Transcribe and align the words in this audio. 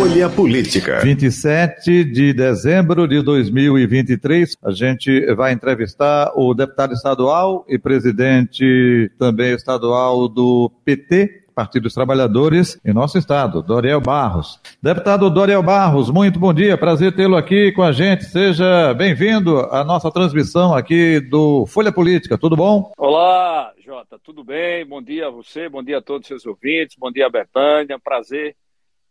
Folha 0.00 0.30
Política. 0.30 1.00
27 1.00 2.04
de 2.04 2.32
dezembro 2.32 3.06
de 3.06 3.20
2023, 3.20 4.56
a 4.62 4.70
gente 4.70 5.26
vai 5.34 5.52
entrevistar 5.52 6.32
o 6.34 6.54
deputado 6.54 6.94
estadual 6.94 7.66
e 7.68 7.78
presidente 7.78 9.12
também 9.18 9.52
estadual 9.52 10.26
do 10.26 10.72
PT, 10.86 11.42
Partido 11.54 11.82
dos 11.82 11.92
Trabalhadores, 11.92 12.80
em 12.82 12.94
nosso 12.94 13.18
estado, 13.18 13.62
Doriel 13.62 14.00
Barros. 14.00 14.58
Deputado 14.82 15.28
Doriel 15.28 15.62
Barros, 15.62 16.08
muito 16.08 16.38
bom 16.38 16.54
dia, 16.54 16.78
prazer 16.78 17.14
tê-lo 17.14 17.36
aqui 17.36 17.70
com 17.72 17.82
a 17.82 17.92
gente. 17.92 18.24
Seja 18.24 18.94
bem-vindo 18.94 19.58
à 19.70 19.84
nossa 19.84 20.10
transmissão 20.10 20.74
aqui 20.74 21.20
do 21.20 21.66
Folha 21.66 21.92
Política, 21.92 22.38
tudo 22.38 22.56
bom? 22.56 22.90
Olá, 22.96 23.70
Jota, 23.84 24.18
tudo 24.24 24.42
bem? 24.42 24.82
Bom 24.86 25.02
dia 25.02 25.26
a 25.26 25.30
você, 25.30 25.68
bom 25.68 25.82
dia 25.82 25.98
a 25.98 26.02
todos 26.02 26.22
os 26.22 26.28
seus 26.28 26.46
ouvintes, 26.46 26.96
bom 26.98 27.12
dia 27.12 27.26
a 27.26 27.30
Betânia, 27.30 27.98
prazer 28.02 28.56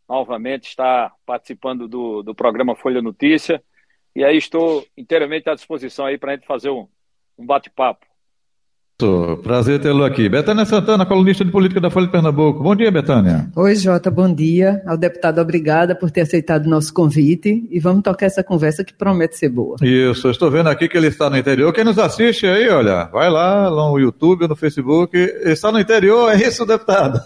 novamente 0.10 0.68
estar 0.68 1.14
participando 1.26 1.88
do, 1.88 2.24
do 2.24 2.34
programa 2.34 2.76
Folha 2.76 3.02
Notícia. 3.02 3.62
E 4.16 4.24
aí 4.24 4.38
estou 4.38 4.84
inteiramente 4.98 5.48
à 5.50 5.54
disposição 5.54 6.08
aí 6.08 6.18
para 6.18 6.32
a 6.32 6.36
gente 6.36 6.48
fazer 6.48 6.72
um, 6.72 6.88
um 7.38 7.46
bate-papo. 7.46 8.10
Prazer 9.44 9.80
tê-lo 9.80 10.04
aqui. 10.04 10.28
Betânia 10.28 10.66
Santana, 10.66 11.06
colunista 11.06 11.46
de 11.46 11.52
política 11.52 11.80
da 11.80 11.90
Folha 11.90 12.08
de 12.08 12.12
Pernambuco. 12.12 12.62
Bom 12.62 12.76
dia, 12.76 12.92
Betânia. 12.92 13.50
Oi, 13.56 13.74
Jota, 13.76 14.12
bom 14.12 14.34
dia. 14.34 14.82
Ao 14.86 14.98
deputado, 14.98 15.40
obrigada 15.40 15.96
por 15.96 16.12
ter 16.12 16.22
aceitado 16.22 16.66
o 16.66 16.70
nosso 16.70 16.94
convite 16.94 17.66
e 17.72 17.80
vamos 17.80 18.04
tocar 18.04 18.26
essa 18.26 18.44
conversa 18.44 18.84
que 18.84 18.94
promete 18.94 19.38
ser 19.38 19.48
boa. 19.48 19.78
Isso, 19.82 20.30
estou 20.30 20.52
vendo 20.52 20.68
aqui 20.68 20.90
que 20.90 20.98
ele 20.98 21.08
está 21.08 21.30
no 21.30 21.38
interior. 21.38 21.72
Quem 21.72 21.86
nos 21.86 21.98
assiste 21.98 22.46
aí, 22.46 22.68
olha, 22.68 23.06
vai 23.06 23.30
lá 23.30 23.70
no 23.70 23.98
YouTube, 23.98 24.50
no 24.50 24.56
Facebook. 24.56 25.16
Está 25.46 25.72
no 25.72 25.80
interior, 25.80 26.34
é 26.34 26.36
isso, 26.36 26.66
deputado? 26.66 27.22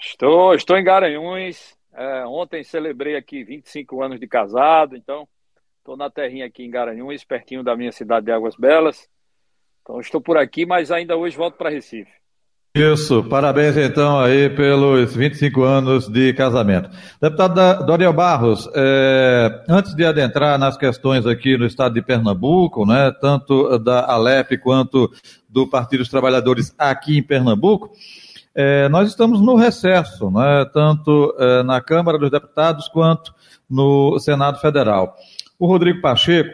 Estou, 0.00 0.54
estou 0.54 0.76
em 0.76 0.84
Garanhuns, 0.84 1.74
é, 1.94 2.26
ontem 2.26 2.64
celebrei 2.64 3.16
aqui 3.16 3.44
25 3.44 4.02
anos 4.02 4.20
de 4.20 4.26
casado, 4.26 4.96
então 4.96 5.28
estou 5.78 5.96
na 5.96 6.10
terrinha 6.10 6.46
aqui 6.46 6.64
em 6.64 6.70
Garanhuns, 6.70 7.24
pertinho 7.24 7.62
da 7.62 7.76
minha 7.76 7.92
cidade 7.92 8.26
de 8.26 8.32
Águas 8.32 8.56
Belas. 8.56 9.08
Então 9.82 10.00
estou 10.00 10.20
por 10.20 10.36
aqui, 10.36 10.64
mas 10.66 10.90
ainda 10.90 11.16
hoje 11.16 11.36
volto 11.36 11.56
para 11.56 11.70
Recife. 11.70 12.10
Isso, 12.76 13.22
parabéns 13.28 13.76
então 13.76 14.18
aí 14.18 14.50
pelos 14.50 15.14
25 15.14 15.62
anos 15.62 16.08
de 16.08 16.32
casamento. 16.32 16.90
Deputado 17.22 17.86
Doriel 17.86 18.12
Barros, 18.12 18.68
é, 18.74 19.62
antes 19.68 19.94
de 19.94 20.04
adentrar 20.04 20.58
nas 20.58 20.76
questões 20.76 21.24
aqui 21.24 21.56
no 21.56 21.66
estado 21.66 21.94
de 21.94 22.02
Pernambuco, 22.02 22.84
né, 22.84 23.12
tanto 23.20 23.78
da 23.78 24.04
Alep 24.10 24.58
quanto 24.58 25.08
do 25.48 25.68
Partido 25.68 26.00
dos 26.00 26.08
Trabalhadores 26.08 26.74
aqui 26.76 27.18
em 27.18 27.22
Pernambuco, 27.22 27.92
é, 28.54 28.88
nós 28.88 29.08
estamos 29.08 29.40
no 29.40 29.56
recesso, 29.56 30.30
né, 30.30 30.64
tanto 30.72 31.34
é, 31.38 31.62
na 31.64 31.80
Câmara 31.80 32.18
dos 32.18 32.30
Deputados 32.30 32.88
quanto 32.88 33.34
no 33.68 34.18
Senado 34.18 34.60
Federal. 34.60 35.16
O 35.58 35.66
Rodrigo 35.66 36.00
Pacheco, 36.00 36.50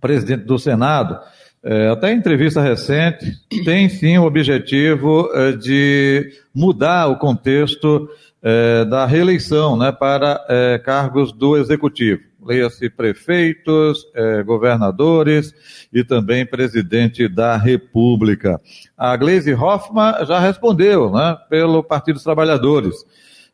presidente 0.00 0.44
do 0.44 0.58
Senado, 0.58 1.18
é, 1.62 1.88
até 1.88 2.12
em 2.12 2.18
entrevista 2.18 2.60
recente, 2.60 3.32
tem 3.64 3.88
sim 3.88 4.18
o 4.18 4.24
objetivo 4.24 5.30
é, 5.32 5.52
de 5.52 6.30
mudar 6.54 7.08
o 7.08 7.16
contexto 7.16 8.08
é, 8.42 8.84
da 8.84 9.06
reeleição 9.06 9.78
né, 9.78 9.90
para 9.90 10.44
é, 10.48 10.78
cargos 10.78 11.32
do 11.32 11.56
Executivo 11.56 12.33
leia-se 12.44 12.90
prefeitos, 12.90 14.06
eh, 14.14 14.42
governadores 14.42 15.54
e 15.92 16.04
também 16.04 16.44
presidente 16.44 17.28
da 17.28 17.56
República. 17.56 18.60
A 18.96 19.16
Gleisi 19.16 19.54
Hoffmann 19.54 20.24
já 20.26 20.38
respondeu, 20.38 21.10
né, 21.10 21.36
pelo 21.48 21.82
Partido 21.82 22.14
dos 22.14 22.24
Trabalhadores. 22.24 22.94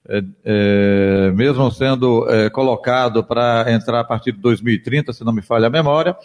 É, 0.09 0.23
é, 0.45 1.31
mesmo 1.33 1.71
sendo 1.71 2.27
é, 2.31 2.49
colocado 2.49 3.23
para 3.23 3.67
entrar 3.71 4.01
a 4.01 4.05
partir 4.05 4.33
de 4.33 4.39
2030, 4.39 5.13
se 5.13 5.23
não 5.23 5.33
me 5.33 5.43
falha 5.43 5.67
a 5.67 5.71
memória, 5.71 6.17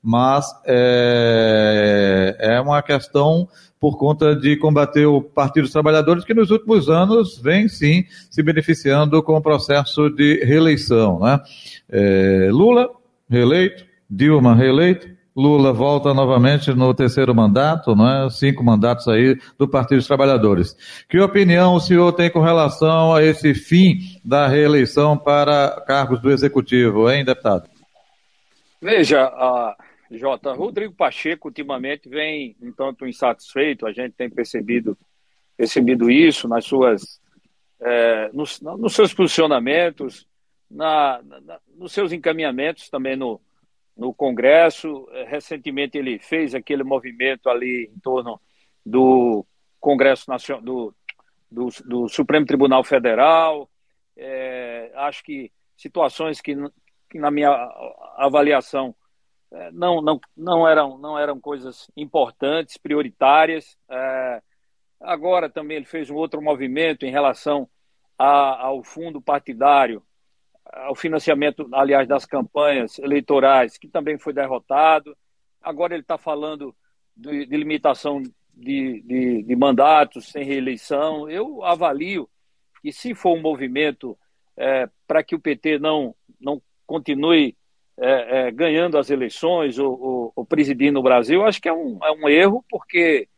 mas 0.00 0.46
é, 0.64 2.36
é 2.38 2.60
uma 2.60 2.80
questão 2.80 3.48
por 3.84 3.98
conta 3.98 4.34
de 4.34 4.56
combater 4.56 5.04
o 5.04 5.20
Partido 5.20 5.64
dos 5.64 5.72
Trabalhadores, 5.72 6.24
que 6.24 6.32
nos 6.32 6.50
últimos 6.50 6.88
anos 6.88 7.38
vem 7.38 7.68
sim 7.68 8.06
se 8.30 8.42
beneficiando 8.42 9.22
com 9.22 9.36
o 9.36 9.42
processo 9.42 10.08
de 10.08 10.42
reeleição. 10.42 11.20
Né? 11.20 11.38
É, 11.90 12.48
Lula, 12.50 12.88
reeleito, 13.28 13.84
Dilma, 14.08 14.54
reeleito, 14.54 15.06
Lula 15.36 15.70
volta 15.70 16.14
novamente 16.14 16.72
no 16.72 16.94
terceiro 16.94 17.34
mandato, 17.34 17.94
né? 17.94 18.26
cinco 18.30 18.64
mandatos 18.64 19.06
aí 19.06 19.38
do 19.58 19.68
Partido 19.68 19.98
dos 19.98 20.06
Trabalhadores. 20.06 20.74
Que 21.06 21.20
opinião 21.20 21.74
o 21.74 21.80
senhor 21.80 22.10
tem 22.14 22.30
com 22.30 22.40
relação 22.40 23.14
a 23.14 23.22
esse 23.22 23.52
fim 23.52 23.98
da 24.24 24.48
reeleição 24.48 25.14
para 25.14 25.84
cargos 25.86 26.22
do 26.22 26.30
Executivo, 26.30 27.10
hein, 27.10 27.22
deputado? 27.22 27.68
Veja, 28.80 29.24
a 29.24 29.76
Jota, 30.10 30.52
Rodrigo 30.52 30.94
Pacheco 30.94 31.48
ultimamente 31.48 32.08
vem 32.08 32.56
um 32.60 32.72
tanto 32.72 33.06
insatisfeito, 33.06 33.86
a 33.86 33.92
gente 33.92 34.12
tem 34.12 34.28
percebido, 34.28 34.96
percebido 35.56 36.10
isso 36.10 36.46
nas 36.46 36.64
suas, 36.64 37.20
é, 37.80 38.30
nos, 38.32 38.60
nos, 38.60 38.94
seus 38.94 39.12
posicionamentos, 39.14 40.26
na, 40.70 41.20
na, 41.22 41.60
nos 41.76 41.92
seus 41.92 42.12
encaminhamentos 42.12 42.88
também 42.88 43.16
no, 43.16 43.40
no 43.96 44.12
Congresso. 44.12 45.08
É, 45.12 45.24
recentemente 45.24 45.96
ele 45.96 46.18
fez 46.18 46.54
aquele 46.54 46.82
movimento 46.82 47.48
ali 47.48 47.90
em 47.94 47.98
torno 48.00 48.40
do 48.84 49.46
Congresso 49.80 50.30
Nacional, 50.30 50.62
do, 50.62 50.94
do, 51.50 51.68
do 51.84 52.08
Supremo 52.08 52.46
Tribunal 52.46 52.84
Federal. 52.84 53.68
É, 54.16 54.92
acho 54.94 55.22
que 55.24 55.50
situações 55.76 56.40
que, 56.40 56.56
que, 57.10 57.18
na 57.18 57.30
minha 57.30 57.50
avaliação, 58.16 58.94
não, 59.72 60.00
não, 60.00 60.20
não, 60.36 60.68
eram, 60.68 60.98
não 60.98 61.18
eram 61.18 61.40
coisas 61.40 61.90
importantes, 61.96 62.76
prioritárias. 62.76 63.76
É, 63.88 64.42
agora 65.00 65.48
também 65.48 65.76
ele 65.76 65.86
fez 65.86 66.10
um 66.10 66.16
outro 66.16 66.42
movimento 66.42 67.04
em 67.06 67.10
relação 67.10 67.68
a, 68.18 68.66
ao 68.66 68.82
fundo 68.82 69.20
partidário 69.20 70.02
ao 70.72 70.94
financiamento, 70.94 71.68
aliás, 71.72 72.08
das 72.08 72.24
campanhas 72.24 72.98
eleitorais, 72.98 73.78
que 73.78 73.88
também 73.88 74.18
foi 74.18 74.32
derrotado. 74.32 75.16
Agora 75.60 75.94
ele 75.94 76.02
está 76.02 76.18
falando 76.18 76.74
de, 77.16 77.46
de 77.46 77.56
limitação 77.56 78.22
de, 78.52 79.02
de, 79.02 79.42
de, 79.42 79.56
mandatos 79.56 80.26
sem 80.30 80.44
reeleição. 80.44 81.28
Eu 81.28 81.62
avalio 81.64 82.28
que, 82.82 82.92
se 82.92 83.14
for 83.14 83.36
um 83.36 83.42
movimento 83.42 84.18
é, 84.56 84.88
para 85.06 85.22
que 85.22 85.34
o 85.34 85.40
PT 85.40 85.78
não, 85.78 86.14
não 86.40 86.60
continue 86.86 87.56
é, 87.98 88.48
é, 88.48 88.50
ganhando 88.50 88.98
as 88.98 89.10
eleições 89.10 89.78
ou, 89.78 90.00
ou, 90.00 90.32
ou, 90.34 90.44
presidindo 90.44 90.98
o 90.98 91.02
Brasil, 91.02 91.44
acho 91.44 91.60
que 91.60 91.68
é 91.68 91.72
um, 91.72 91.98
é 92.02 92.10
um 92.10 92.28
erro, 92.28 92.64
porque 92.68 93.28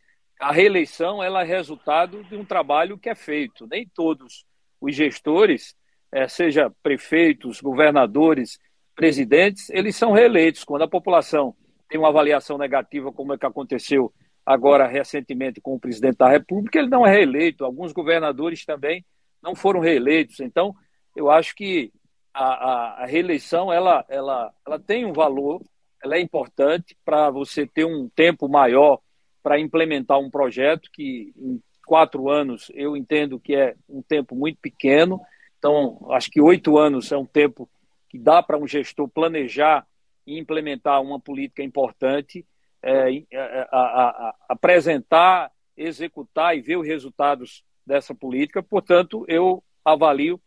a 0.41 0.53
reeleição 0.53 1.23
ela 1.23 1.43
é 1.43 1.45
resultado 1.45 2.23
de 2.25 2.37
um 2.37 2.45
trabalho 2.45 2.99
que 2.99 3.09
é 3.09 3.15
feito. 3.15 3.67
Nem 3.67 3.87
todos 3.95 4.45
os 4.81 4.95
gestores 4.95 5.75
é, 6.13 6.29
seja 6.29 6.73
prefeitos, 6.83 7.61
governadores, 7.61 8.59
presidentes, 8.95 9.69
eles 9.71 9.95
são 9.97 10.13
reeleitos. 10.13 10.65
Quando 10.65 10.83
a 10.83 10.89
população 10.89 11.55
tem 11.89 11.99
uma 11.99 12.09
avaliação 12.09 12.57
negativa, 12.57 13.13
como 13.13 13.35
é 13.35 13.39
que 13.39 13.47
aconteceu 13.47 14.13
agora 14.45 14.87
recentemente 14.87 15.61
com 15.61 15.75
o 15.75 15.81
presidente 15.81 16.17
da 16.17 16.29
República, 16.29 16.79
ele 16.79 16.89
não 16.89 17.07
é 17.07 17.11
reeleito. 17.11 17.65
Alguns 17.65 17.93
governadores 17.93 18.65
também 18.65 19.05
não 19.43 19.55
foram 19.55 19.81
reeleitos. 19.81 20.41
Então, 20.41 20.75
eu 21.15 21.31
acho 21.31 21.55
que 21.55 21.93
a, 22.37 22.45
a, 22.45 23.03
a 23.03 23.07
reeleição 23.07 23.73
ela, 23.73 24.05
ela, 24.09 24.53
ela 24.67 24.79
tem 24.79 25.05
um 25.05 25.13
valor, 25.13 25.63
ela 26.03 26.17
é 26.17 26.21
importante 26.21 26.97
para 27.05 27.31
você 27.31 27.67
ter 27.67 27.85
um 27.85 28.09
tempo 28.09 28.49
maior 28.49 29.01
para 29.43 29.59
implementar 29.59 30.19
um 30.19 30.31
projeto 30.31 30.91
que 30.93 31.33
em 31.37 31.61
quatro 31.87 32.29
anos 32.29 32.71
eu 32.75 32.97
entendo 32.97 33.41
que 33.41 33.55
é 33.55 33.75
um 33.89 34.03
tempo 34.03 34.35
muito 34.35 34.59
pequeno 34.61 35.21
então, 35.59 36.07
acho 36.11 36.31
que 36.31 36.41
oito 36.41 36.79
anos 36.79 37.11
é 37.11 37.17
um 37.17 37.27
tempo 37.27 37.69
que 38.09 38.19
dá 38.19 38.43
para 38.43 38.57
um 38.57 38.69
gestor 38.69 39.09
planejar 39.09 39.87
e 40.27 40.39
implementar 40.39 41.03
uma 41.03 41.19
política 41.19 41.63
importante, 41.63 42.47
é, 42.83 43.11
é, 43.11 43.25
é 43.33 43.69
a, 43.73 43.79
a, 43.79 44.09
a, 44.09 44.35
apresentar, 44.49 45.51
executar 45.77 46.57
e 46.57 46.61
ver 46.61 46.77
os 46.77 46.87
resultados 46.87 47.65
dessa 47.85 48.15
política. 48.15 48.63
Portanto, 48.63 49.25
eu 49.29 49.63
avalio 49.85 50.41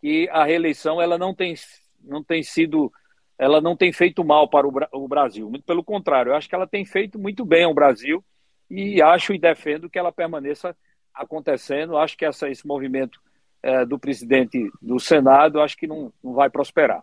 que 0.00 0.28
a 0.30 0.44
reeleição 0.44 1.00
ela 1.00 1.18
não 1.18 1.34
tem, 1.34 1.54
não 2.02 2.22
tem 2.22 2.42
sido, 2.42 2.92
ela 3.38 3.60
não 3.60 3.76
tem 3.76 3.92
feito 3.92 4.24
mal 4.24 4.48
para 4.48 4.66
o, 4.66 5.08
Brasil. 5.08 5.48
Muito 5.50 5.64
pelo 5.64 5.84
contrário, 5.84 6.30
eu 6.30 6.36
acho 6.36 6.48
que 6.48 6.54
ela 6.54 6.66
tem 6.66 6.84
feito 6.84 7.18
muito 7.18 7.44
bem 7.44 7.64
ao 7.64 7.74
Brasil 7.74 8.24
e 8.70 9.00
acho 9.00 9.32
e 9.32 9.38
defendo 9.38 9.88
que 9.88 9.98
ela 9.98 10.12
permaneça 10.12 10.76
acontecendo. 11.14 11.96
Acho 11.96 12.16
que 12.16 12.24
essa, 12.24 12.48
esse 12.48 12.66
movimento 12.66 13.20
é, 13.62 13.84
do 13.84 13.98
presidente 13.98 14.70
do 14.80 14.98
Senado, 14.98 15.60
acho 15.60 15.76
que 15.76 15.86
não, 15.86 16.12
não 16.22 16.34
vai 16.34 16.50
prosperar. 16.50 17.02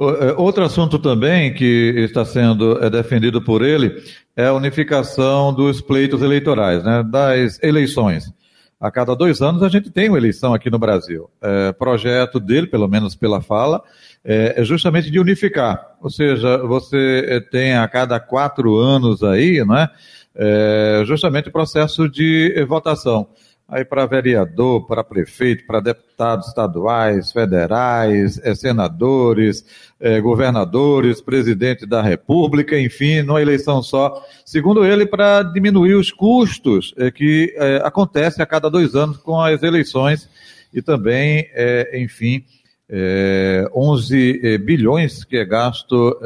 É, 0.00 0.32
outro 0.38 0.64
assunto 0.64 0.98
também 0.98 1.52
que 1.52 1.94
está 1.96 2.24
sendo 2.24 2.82
é, 2.82 2.88
defendido 2.88 3.42
por 3.42 3.62
ele 3.62 4.02
é 4.34 4.46
a 4.46 4.54
unificação 4.54 5.52
dos 5.52 5.80
pleitos 5.80 6.22
eleitorais, 6.22 6.82
né, 6.82 7.02
das 7.02 7.62
eleições. 7.62 8.32
A 8.80 8.90
cada 8.90 9.14
dois 9.14 9.42
anos 9.42 9.62
a 9.62 9.68
gente 9.68 9.90
tem 9.90 10.08
uma 10.08 10.16
eleição 10.16 10.54
aqui 10.54 10.70
no 10.70 10.78
Brasil. 10.78 11.28
É, 11.42 11.70
projeto 11.72 12.40
dele, 12.40 12.66
pelo 12.66 12.88
menos 12.88 13.14
pela 13.14 13.42
fala, 13.42 13.82
é, 14.24 14.54
é 14.56 14.64
justamente 14.64 15.10
de 15.10 15.20
unificar. 15.20 15.96
Ou 16.00 16.08
seja, 16.08 16.56
você 16.58 17.26
é, 17.28 17.40
tem 17.40 17.74
a 17.74 17.86
cada 17.86 18.18
quatro 18.18 18.78
anos 18.78 19.22
aí, 19.22 19.62
não 19.64 19.76
é? 19.76 19.90
é 20.34 21.02
justamente 21.04 21.48
o 21.50 21.52
processo 21.52 22.08
de 22.08 22.64
votação 22.66 23.28
aí 23.70 23.84
para 23.84 24.04
vereador, 24.04 24.84
para 24.86 25.04
prefeito, 25.04 25.64
para 25.64 25.80
deputados 25.80 26.48
estaduais, 26.48 27.30
federais, 27.30 28.40
é, 28.42 28.54
senadores, 28.54 29.64
é, 30.00 30.20
governadores, 30.20 31.20
presidente 31.20 31.86
da 31.86 32.02
República, 32.02 32.78
enfim, 32.78 33.22
numa 33.22 33.40
eleição 33.40 33.80
só. 33.80 34.22
Segundo 34.44 34.84
ele, 34.84 35.06
para 35.06 35.42
diminuir 35.44 35.94
os 35.94 36.10
custos 36.10 36.92
é, 36.98 37.10
que 37.10 37.54
é, 37.56 37.76
acontecem 37.84 38.42
a 38.42 38.46
cada 38.46 38.68
dois 38.68 38.96
anos 38.96 39.18
com 39.18 39.40
as 39.40 39.62
eleições 39.62 40.28
e 40.74 40.82
também, 40.82 41.48
é, 41.54 42.00
enfim, 42.02 42.44
é, 42.88 43.70
11 43.72 44.58
bilhões 44.58 45.22
que 45.22 45.36
é 45.36 45.44
gasto 45.44 46.18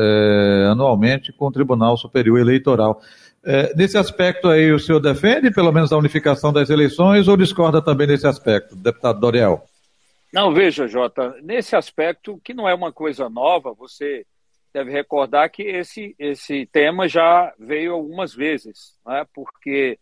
anualmente 0.71 1.31
com 1.31 1.49
o 1.49 1.53
Tribunal 1.53 1.95
Superior 1.99 2.39
Eleitoral. 2.39 3.03
É, 3.47 3.75
nesse 3.75 3.99
aspecto 3.99 4.49
aí, 4.49 4.73
o 4.73 4.79
senhor 4.79 5.01
defende 5.01 5.51
pelo 5.51 5.71
menos 5.71 5.93
a 5.93 5.99
unificação 5.99 6.53
das 6.53 6.71
eleições 6.71 7.29
ou 7.29 7.37
discorda 7.37 7.83
também 7.83 8.07
nesse 8.07 8.27
aspecto, 8.27 8.75
deputado 8.75 9.21
Doriel? 9.21 9.65
Não, 10.33 10.53
veja, 10.53 10.89
Jota, 10.89 11.37
nesse 11.43 11.77
aspecto, 11.77 12.41
que 12.43 12.55
não 12.55 12.69
é 12.69 12.75
uma 12.75 12.93
coisa 12.93 13.29
nova, 13.29 13.73
você 13.73 14.27
deve 14.73 14.91
recordar 14.91 15.49
que 15.51 15.63
esse, 15.63 16.15
esse 16.19 16.67
tema 16.67 17.07
já 17.07 17.53
veio 17.59 17.93
algumas 17.93 18.35
vezes, 18.35 18.99
né? 19.07 19.25
porque, 19.33 19.99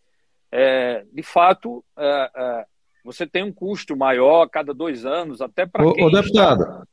é, 0.51 1.05
de 1.13 1.23
fato, 1.23 1.85
é, 1.99 2.31
é 2.35 2.65
você 3.05 3.27
tem 3.27 3.43
um 3.43 3.53
custo 3.53 3.97
maior 3.97 4.43
a 4.43 4.49
cada 4.49 4.73
dois 4.73 5.05
anos, 5.05 5.41
até 5.41 5.67
para 5.67 5.93
quem... 5.93 6.05
Ô, 6.05 6.09
deputado. 6.09 6.87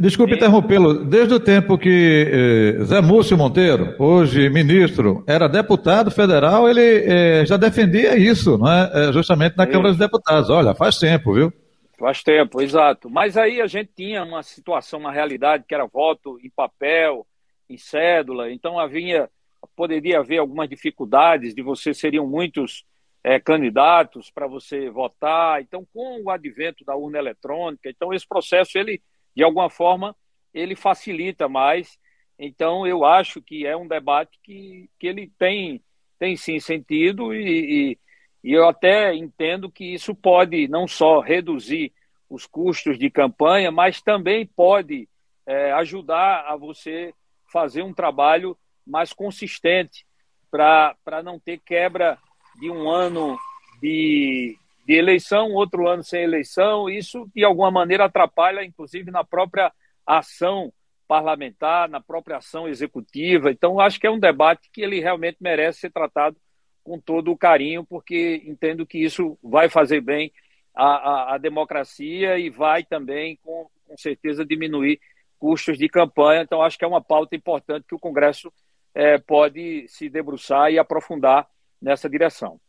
Desculpe 0.00 0.34
interrompê-lo. 0.34 1.04
Desde 1.04 1.34
o 1.34 1.40
tempo 1.40 1.78
que 1.78 2.78
eh, 2.80 2.84
Zé 2.84 3.00
Múcio 3.00 3.36
Monteiro, 3.36 3.94
hoje 3.98 4.48
ministro, 4.50 5.24
era 5.26 5.48
deputado 5.48 6.10
federal, 6.10 6.68
ele 6.68 6.80
eh, 6.80 7.46
já 7.46 7.56
defendia 7.56 8.16
isso, 8.16 8.58
não 8.58 8.70
é? 8.70 8.90
Eh, 8.94 9.12
justamente 9.12 9.56
na. 9.56 9.66
Câmara 9.66 9.88
dos 9.88 9.98
Deputados. 9.98 10.50
Olha, 10.50 10.74
faz 10.74 10.98
tempo, 10.98 11.32
viu? 11.32 11.52
Faz 11.98 12.22
tempo, 12.22 12.60
exato. 12.60 13.08
Mas 13.08 13.36
aí 13.36 13.60
a 13.60 13.66
gente 13.66 13.90
tinha 13.96 14.22
uma 14.22 14.42
situação, 14.42 15.00
uma 15.00 15.12
realidade 15.12 15.64
que 15.66 15.74
era 15.74 15.86
voto 15.86 16.38
em 16.42 16.50
papel, 16.50 17.26
em 17.68 17.78
cédula, 17.78 18.52
então 18.52 18.78
havia, 18.78 19.28
poderia 19.74 20.18
haver 20.18 20.38
algumas 20.38 20.68
dificuldades 20.68 21.54
de 21.54 21.62
você, 21.62 21.94
seriam 21.94 22.26
muitos 22.26 22.84
é, 23.24 23.40
candidatos 23.40 24.30
para 24.30 24.46
você 24.46 24.90
votar. 24.90 25.62
Então, 25.62 25.86
com 25.92 26.22
o 26.22 26.30
advento 26.30 26.84
da 26.84 26.94
urna 26.94 27.18
eletrônica, 27.18 27.88
então 27.88 28.12
esse 28.12 28.28
processo 28.28 28.76
ele 28.78 29.00
de 29.34 29.42
alguma 29.42 29.68
forma, 29.68 30.14
ele 30.52 30.76
facilita 30.76 31.48
mais. 31.48 31.98
Então, 32.38 32.86
eu 32.86 33.04
acho 33.04 33.42
que 33.42 33.66
é 33.66 33.76
um 33.76 33.88
debate 33.88 34.38
que, 34.42 34.88
que 34.98 35.06
ele 35.06 35.30
tem, 35.38 35.82
tem 36.18 36.36
sim 36.36 36.58
sentido 36.58 37.34
e, 37.34 37.92
e, 37.92 37.98
e 38.42 38.52
eu 38.52 38.68
até 38.68 39.14
entendo 39.14 39.70
que 39.70 39.94
isso 39.94 40.14
pode 40.14 40.68
não 40.68 40.86
só 40.86 41.20
reduzir 41.20 41.92
os 42.28 42.46
custos 42.46 42.98
de 42.98 43.10
campanha, 43.10 43.70
mas 43.70 44.02
também 44.02 44.46
pode 44.46 45.08
é, 45.46 45.72
ajudar 45.72 46.44
a 46.46 46.56
você 46.56 47.14
fazer 47.52 47.82
um 47.82 47.94
trabalho 47.94 48.56
mais 48.86 49.12
consistente 49.12 50.04
para 50.50 51.22
não 51.22 51.38
ter 51.38 51.58
quebra 51.58 52.18
de 52.60 52.70
um 52.70 52.88
ano 52.88 53.38
de, 53.80 54.56
de 54.84 54.94
eleição, 54.94 55.52
outro 55.52 55.88
ano 55.88 56.02
sem 56.02 56.22
eleição, 56.22 56.88
isso 56.88 57.28
de 57.34 57.42
alguma 57.44 57.70
maneira 57.70 58.04
atrapalha, 58.04 58.64
inclusive, 58.64 59.10
na 59.10 59.24
própria 59.24 59.72
ação 60.06 60.72
parlamentar, 61.06 61.88
na 61.88 62.00
própria 62.00 62.38
ação 62.38 62.68
executiva. 62.68 63.50
Então, 63.50 63.80
acho 63.80 63.98
que 63.98 64.06
é 64.06 64.10
um 64.10 64.18
debate 64.18 64.70
que 64.72 64.82
ele 64.82 65.00
realmente 65.00 65.38
merece 65.40 65.80
ser 65.80 65.90
tratado 65.90 66.36
com 66.82 66.98
todo 66.98 67.30
o 67.30 67.36
carinho, 67.36 67.84
porque 67.84 68.42
entendo 68.44 68.86
que 68.86 68.98
isso 68.98 69.38
vai 69.42 69.68
fazer 69.68 70.00
bem 70.00 70.32
à, 70.74 70.84
à, 70.84 71.34
à 71.34 71.38
democracia 71.38 72.38
e 72.38 72.50
vai 72.50 72.84
também, 72.84 73.38
com, 73.42 73.68
com 73.86 73.96
certeza, 73.96 74.44
diminuir 74.44 75.00
custos 75.38 75.78
de 75.78 75.88
campanha. 75.88 76.42
Então, 76.42 76.62
acho 76.62 76.78
que 76.78 76.84
é 76.84 76.88
uma 76.88 77.02
pauta 77.02 77.34
importante 77.34 77.86
que 77.88 77.94
o 77.94 77.98
Congresso 77.98 78.52
é, 78.94 79.18
pode 79.18 79.86
se 79.88 80.08
debruçar 80.08 80.70
e 80.70 80.78
aprofundar 80.78 81.48
nessa 81.80 82.08
direção. 82.08 82.60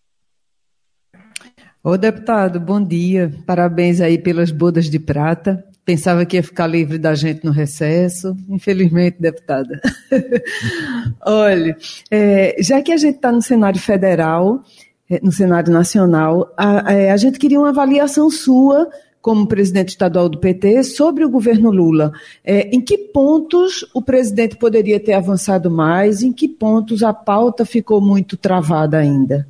Ô 1.86 1.98
deputado, 1.98 2.60
bom 2.60 2.84
dia. 2.84 3.32
Parabéns 3.46 4.02
aí 4.02 4.18
pelas 4.18 4.50
bodas 4.50 4.90
de 4.90 4.98
prata. 4.98 5.64
Pensava 5.86 6.26
que 6.26 6.36
ia 6.36 6.42
ficar 6.42 6.66
livre 6.66 6.98
da 6.98 7.14
gente 7.14 7.46
no 7.46 7.52
recesso. 7.52 8.36
Infelizmente, 8.50 9.18
deputada. 9.20 9.80
Olha, 11.24 11.78
é, 12.10 12.56
já 12.60 12.82
que 12.82 12.92
a 12.92 12.98
gente 12.98 13.18
está 13.18 13.32
no 13.32 13.40
cenário 13.40 13.80
federal, 13.80 14.64
é, 15.08 15.20
no 15.22 15.32
cenário 15.32 15.72
nacional, 15.72 16.52
a, 16.58 16.92
é, 16.92 17.12
a 17.12 17.18
gente 17.18 17.38
queria 17.38 17.60
uma 17.60 17.70
avaliação 17.70 18.32
sua 18.32 18.90
como 19.22 19.46
presidente 19.46 19.90
estadual 19.90 20.28
do 20.28 20.40
PT 20.40 20.86
sobre 20.86 21.24
o 21.24 21.30
governo 21.30 21.70
Lula. 21.70 22.12
É, 22.44 22.68
em 22.76 22.82
que 22.82 22.98
pontos 22.98 23.86
o 23.94 24.02
presidente 24.02 24.58
poderia 24.58 25.00
ter 25.00 25.14
avançado 25.14 25.70
mais? 25.70 26.24
Em 26.24 26.34
que 26.34 26.50
pontos 26.50 27.04
a 27.04 27.14
pauta 27.14 27.64
ficou 27.64 28.02
muito 28.02 28.36
travada 28.36 28.98
ainda? 28.98 29.48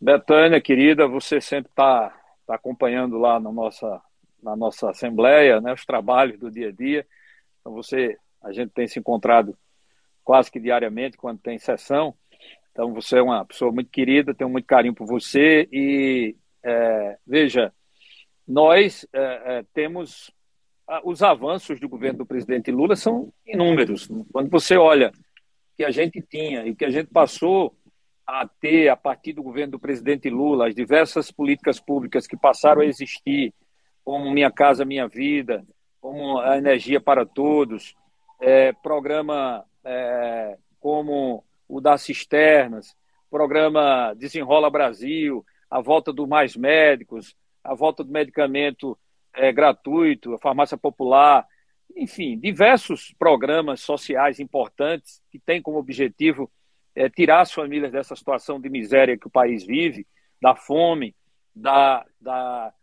Betânia, 0.00 0.60
querida, 0.60 1.06
você 1.06 1.40
sempre 1.40 1.70
está 1.70 2.08
tá 2.46 2.54
acompanhando 2.54 3.18
lá 3.18 3.38
na 3.38 3.52
nossa, 3.52 4.00
na 4.42 4.56
nossa 4.56 4.90
assembleia, 4.90 5.60
né, 5.60 5.74
os 5.74 5.84
trabalhos 5.84 6.38
do 6.38 6.50
dia 6.50 6.68
a 6.68 6.72
dia. 6.72 7.06
Então 7.60 7.72
você, 7.72 8.16
a 8.42 8.50
gente 8.52 8.70
tem 8.70 8.88
se 8.88 8.98
encontrado 8.98 9.56
quase 10.24 10.50
que 10.50 10.58
diariamente 10.58 11.18
quando 11.18 11.40
tem 11.40 11.58
sessão. 11.58 12.14
Então 12.72 12.94
você 12.94 13.18
é 13.18 13.22
uma 13.22 13.44
pessoa 13.44 13.70
muito 13.70 13.90
querida, 13.90 14.34
tenho 14.34 14.48
muito 14.48 14.64
carinho 14.64 14.94
por 14.94 15.06
você 15.06 15.68
e 15.70 16.34
é, 16.62 17.18
veja, 17.26 17.72
nós 18.46 19.06
é, 19.12 19.58
é, 19.58 19.64
temos 19.74 20.30
os 21.04 21.22
avanços 21.22 21.78
do 21.78 21.88
governo 21.88 22.18
do 22.18 22.26
presidente 22.26 22.70
Lula 22.70 22.96
são 22.96 23.32
inúmeros. 23.46 24.08
Quando 24.32 24.50
você 24.50 24.76
olha 24.76 25.12
que 25.76 25.84
a 25.84 25.90
gente 25.90 26.20
tinha 26.20 26.66
e 26.66 26.74
que 26.74 26.84
a 26.84 26.90
gente 26.90 27.10
passou 27.10 27.76
a 28.30 28.46
ter, 28.46 28.88
a 28.88 28.96
partir 28.96 29.32
do 29.32 29.42
governo 29.42 29.72
do 29.72 29.78
presidente 29.78 30.30
Lula, 30.30 30.68
as 30.68 30.74
diversas 30.74 31.32
políticas 31.32 31.80
públicas 31.80 32.26
que 32.26 32.36
passaram 32.36 32.80
a 32.80 32.86
existir, 32.86 33.52
como 34.04 34.30
Minha 34.30 34.50
Casa 34.50 34.84
Minha 34.84 35.08
Vida, 35.08 35.64
como 36.00 36.38
a 36.38 36.56
Energia 36.56 37.00
para 37.00 37.26
Todos, 37.26 37.96
é, 38.40 38.72
programa 38.72 39.64
é, 39.84 40.56
como 40.78 41.44
o 41.68 41.80
das 41.80 42.02
cisternas, 42.02 42.96
programa 43.30 44.14
Desenrola 44.14 44.70
Brasil, 44.70 45.44
a 45.68 45.80
volta 45.80 46.12
do 46.12 46.26
Mais 46.26 46.56
Médicos, 46.56 47.34
a 47.62 47.74
volta 47.74 48.04
do 48.04 48.12
medicamento 48.12 48.96
é, 49.34 49.52
gratuito, 49.52 50.34
a 50.34 50.38
farmácia 50.38 50.76
popular, 50.76 51.46
enfim, 51.96 52.38
diversos 52.38 53.14
programas 53.18 53.80
sociais 53.80 54.38
importantes 54.38 55.20
que 55.30 55.38
têm 55.38 55.60
como 55.60 55.78
objetivo 55.78 56.50
é, 57.00 57.08
tirar 57.08 57.40
as 57.40 57.52
famílias 57.52 57.90
dessa 57.90 58.14
situação 58.14 58.60
de 58.60 58.68
miséria 58.68 59.16
que 59.16 59.26
o 59.26 59.30
país 59.30 59.64
vive, 59.64 60.06
da 60.40 60.54
fome, 60.54 61.14
da, 61.54 62.04
da, 62.20 62.74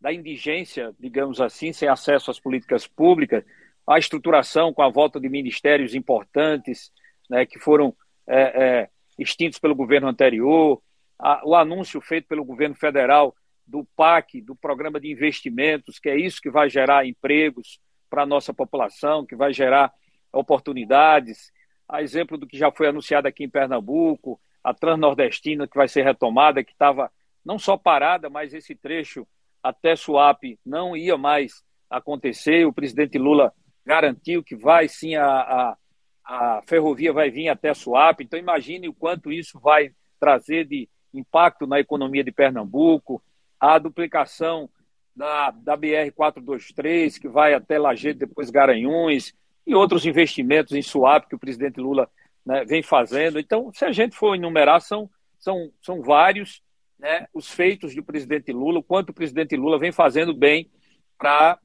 da 0.00 0.12
indigência, 0.12 0.94
digamos 0.98 1.40
assim, 1.40 1.72
sem 1.72 1.88
acesso 1.88 2.30
às 2.30 2.38
políticas 2.38 2.86
públicas, 2.86 3.44
a 3.84 3.98
estruturação 3.98 4.72
com 4.72 4.80
a 4.80 4.88
volta 4.88 5.18
de 5.18 5.28
ministérios 5.28 5.92
importantes 5.92 6.92
né, 7.28 7.44
que 7.44 7.58
foram 7.58 7.94
é, 8.28 8.42
é, 8.42 8.88
extintos 9.18 9.58
pelo 9.58 9.74
governo 9.74 10.06
anterior, 10.06 10.80
a, 11.18 11.42
o 11.44 11.56
anúncio 11.56 12.00
feito 12.00 12.28
pelo 12.28 12.44
governo 12.44 12.76
federal 12.76 13.34
do 13.66 13.84
PAC, 13.96 14.40
do 14.40 14.54
Programa 14.54 15.00
de 15.00 15.10
Investimentos, 15.10 15.98
que 15.98 16.08
é 16.08 16.16
isso 16.16 16.40
que 16.40 16.50
vai 16.50 16.70
gerar 16.70 17.06
empregos 17.06 17.80
para 18.08 18.22
a 18.22 18.26
nossa 18.26 18.54
população, 18.54 19.26
que 19.26 19.34
vai 19.34 19.52
gerar 19.52 19.92
oportunidades, 20.32 21.50
a 21.88 22.02
exemplo 22.02 22.38
do 22.38 22.46
que 22.46 22.56
já 22.56 22.70
foi 22.70 22.88
anunciado 22.88 23.28
aqui 23.28 23.44
em 23.44 23.48
Pernambuco, 23.48 24.40
a 24.62 24.72
Transnordestina 24.72 25.68
que 25.68 25.76
vai 25.76 25.88
ser 25.88 26.02
retomada, 26.02 26.64
que 26.64 26.72
estava 26.72 27.10
não 27.44 27.58
só 27.58 27.76
parada, 27.76 28.30
mas 28.30 28.54
esse 28.54 28.74
trecho 28.74 29.26
até 29.62 29.94
Suape 29.94 30.58
não 30.64 30.96
ia 30.96 31.16
mais 31.16 31.62
acontecer. 31.88 32.66
O 32.66 32.72
presidente 32.72 33.18
Lula 33.18 33.52
garantiu 33.84 34.42
que 34.42 34.56
vai 34.56 34.88
sim 34.88 35.14
a, 35.14 35.26
a, 35.26 35.76
a 36.24 36.62
ferrovia 36.66 37.12
vai 37.12 37.30
vir 37.30 37.48
até 37.48 37.74
Suape. 37.74 38.24
Então 38.24 38.38
imagine 38.38 38.88
o 38.88 38.94
quanto 38.94 39.30
isso 39.30 39.60
vai 39.60 39.92
trazer 40.18 40.66
de 40.66 40.88
impacto 41.12 41.66
na 41.66 41.78
economia 41.78 42.24
de 42.24 42.32
Pernambuco, 42.32 43.22
a 43.60 43.78
duplicação 43.78 44.68
da, 45.14 45.50
da 45.50 45.76
BR-423, 45.76 47.20
que 47.20 47.28
vai 47.28 47.54
até 47.54 47.78
Lajeado, 47.78 48.18
depois 48.18 48.50
Garanhuns, 48.50 49.32
e 49.66 49.74
outros 49.74 50.04
investimentos 50.06 50.72
em 50.72 50.82
Suape 50.82 51.28
que 51.28 51.34
o 51.34 51.38
presidente 51.38 51.80
Lula 51.80 52.10
né, 52.44 52.64
vem 52.64 52.82
fazendo. 52.82 53.38
Então, 53.38 53.72
se 53.72 53.84
a 53.84 53.92
gente 53.92 54.16
for 54.16 54.34
enumerar, 54.34 54.80
são, 54.80 55.08
são, 55.38 55.72
são 55.80 56.02
vários 56.02 56.62
né, 56.98 57.26
os 57.32 57.50
feitos 57.50 57.94
do 57.94 58.02
presidente 58.02 58.52
Lula, 58.52 58.78
o 58.78 58.82
quanto 58.82 59.10
o 59.10 59.14
presidente 59.14 59.56
Lula 59.56 59.78
vem 59.78 59.92
fazendo 59.92 60.34
bem 60.34 60.70
para 61.18 61.58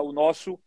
o 0.00 0.12
nosso 0.12 0.58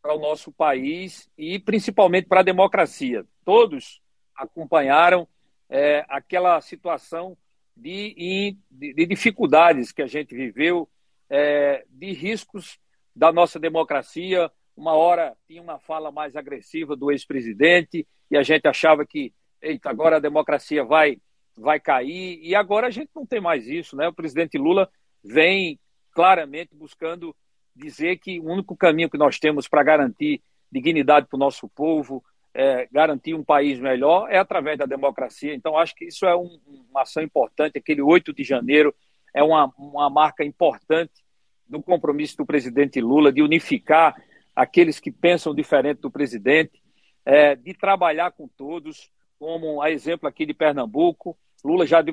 para 0.00 0.14
o 0.14 0.20
nosso 0.20 0.52
país 0.52 1.28
e 1.36 1.58
principalmente 1.58 2.28
para 2.28 2.40
a 2.40 2.44
democracia. 2.44 3.26
Todos 3.44 4.00
acompanharam 4.34 5.26
é, 5.68 6.04
aquela 6.08 6.60
situação 6.60 7.36
de, 7.76 8.56
de, 8.70 8.94
de, 8.94 9.06
dificuldades 9.06 9.92
que 9.92 10.00
a 10.00 10.06
gente 10.06 10.34
viveu, 10.34 10.88
é, 11.28 11.84
de 11.90 12.12
riscos 12.12 12.78
da 13.14 13.32
nossa 13.32 13.58
democracia. 13.58 14.50
Uma 14.78 14.92
hora 14.92 15.36
tinha 15.48 15.60
uma 15.60 15.76
fala 15.80 16.12
mais 16.12 16.36
agressiva 16.36 16.94
do 16.94 17.10
ex-presidente 17.10 18.06
e 18.30 18.36
a 18.36 18.44
gente 18.44 18.68
achava 18.68 19.04
que, 19.04 19.34
eita, 19.60 19.90
agora 19.90 20.18
a 20.18 20.20
democracia 20.20 20.84
vai, 20.84 21.18
vai 21.56 21.80
cair. 21.80 22.38
E 22.40 22.54
agora 22.54 22.86
a 22.86 22.90
gente 22.90 23.10
não 23.12 23.26
tem 23.26 23.40
mais 23.40 23.66
isso, 23.66 23.96
né? 23.96 24.06
O 24.06 24.12
presidente 24.12 24.56
Lula 24.56 24.88
vem 25.22 25.80
claramente 26.12 26.76
buscando 26.76 27.34
dizer 27.74 28.18
que 28.18 28.38
o 28.38 28.44
único 28.44 28.76
caminho 28.76 29.10
que 29.10 29.18
nós 29.18 29.40
temos 29.40 29.66
para 29.66 29.82
garantir 29.82 30.40
dignidade 30.70 31.26
para 31.26 31.36
o 31.36 31.40
nosso 31.40 31.68
povo, 31.68 32.22
é, 32.54 32.86
garantir 32.92 33.34
um 33.34 33.42
país 33.42 33.80
melhor, 33.80 34.30
é 34.30 34.38
através 34.38 34.78
da 34.78 34.86
democracia. 34.86 35.56
Então, 35.56 35.76
acho 35.76 35.92
que 35.92 36.04
isso 36.04 36.24
é 36.24 36.36
um, 36.36 36.56
uma 36.88 37.02
ação 37.02 37.20
importante. 37.20 37.78
Aquele 37.78 38.00
8 38.00 38.32
de 38.32 38.44
janeiro 38.44 38.94
é 39.34 39.42
uma, 39.42 39.72
uma 39.76 40.08
marca 40.08 40.44
importante 40.44 41.24
do 41.68 41.82
compromisso 41.82 42.36
do 42.36 42.46
presidente 42.46 43.00
Lula 43.00 43.32
de 43.32 43.42
unificar 43.42 44.14
aqueles 44.60 44.98
que 44.98 45.10
pensam 45.10 45.54
diferente 45.54 46.00
do 46.00 46.10
presidente, 46.10 46.82
é, 47.24 47.54
de 47.54 47.74
trabalhar 47.74 48.32
com 48.32 48.48
todos, 48.48 49.10
como 49.38 49.80
a 49.80 49.90
exemplo 49.90 50.28
aqui 50.28 50.44
de 50.44 50.52
Pernambuco. 50.52 51.38
Lula 51.64 51.86
já 51.86 52.04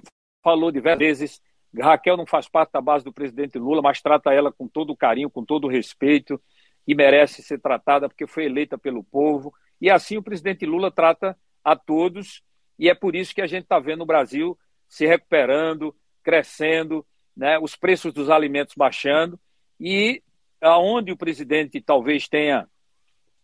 falou 0.44 0.72
diversas 0.72 1.00
vezes 1.00 1.42
Raquel 1.82 2.18
não 2.18 2.26
faz 2.26 2.48
parte 2.48 2.72
da 2.72 2.82
base 2.82 3.04
do 3.04 3.12
presidente 3.12 3.58
Lula, 3.58 3.82
mas 3.82 4.02
trata 4.02 4.32
ela 4.32 4.52
com 4.52 4.68
todo 4.68 4.92
o 4.92 4.98
carinho, 4.98 5.30
com 5.30 5.44
todo 5.44 5.66
o 5.66 5.70
respeito 5.70 6.42
e 6.88 6.94
merece 6.94 7.42
ser 7.42 7.60
tratada 7.60 8.08
porque 8.08 8.28
foi 8.28 8.46
eleita 8.46 8.78
pelo 8.78 9.04
povo. 9.04 9.54
E 9.82 9.90
assim 9.90 10.18
o 10.18 10.24
presidente 10.24 10.66
Lula 10.66 10.92
trata 10.92 11.38
a 11.64 11.76
todos, 11.76 12.44
e 12.78 12.90
é 12.90 12.94
por 12.94 13.16
isso 13.16 13.34
que 13.34 13.42
a 13.42 13.48
gente 13.48 13.64
está 13.64 13.80
vendo 13.80 14.02
o 14.04 14.06
Brasil 14.06 14.58
se 14.88 15.06
recuperando, 15.06 15.96
crescendo, 16.24 17.06
né, 17.36 17.58
os 17.58 17.76
preços 17.76 18.14
dos 18.14 18.30
alimentos 18.30 18.76
baixando, 18.78 19.40
e 19.80 20.22
aonde 20.66 21.12
o 21.12 21.18
presidente 21.18 21.80
talvez 21.82 22.28
tenha 22.28 22.68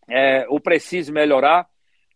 é, 0.08 0.46
ou 0.50 0.60
precise 0.60 1.12
melhorar 1.12 1.68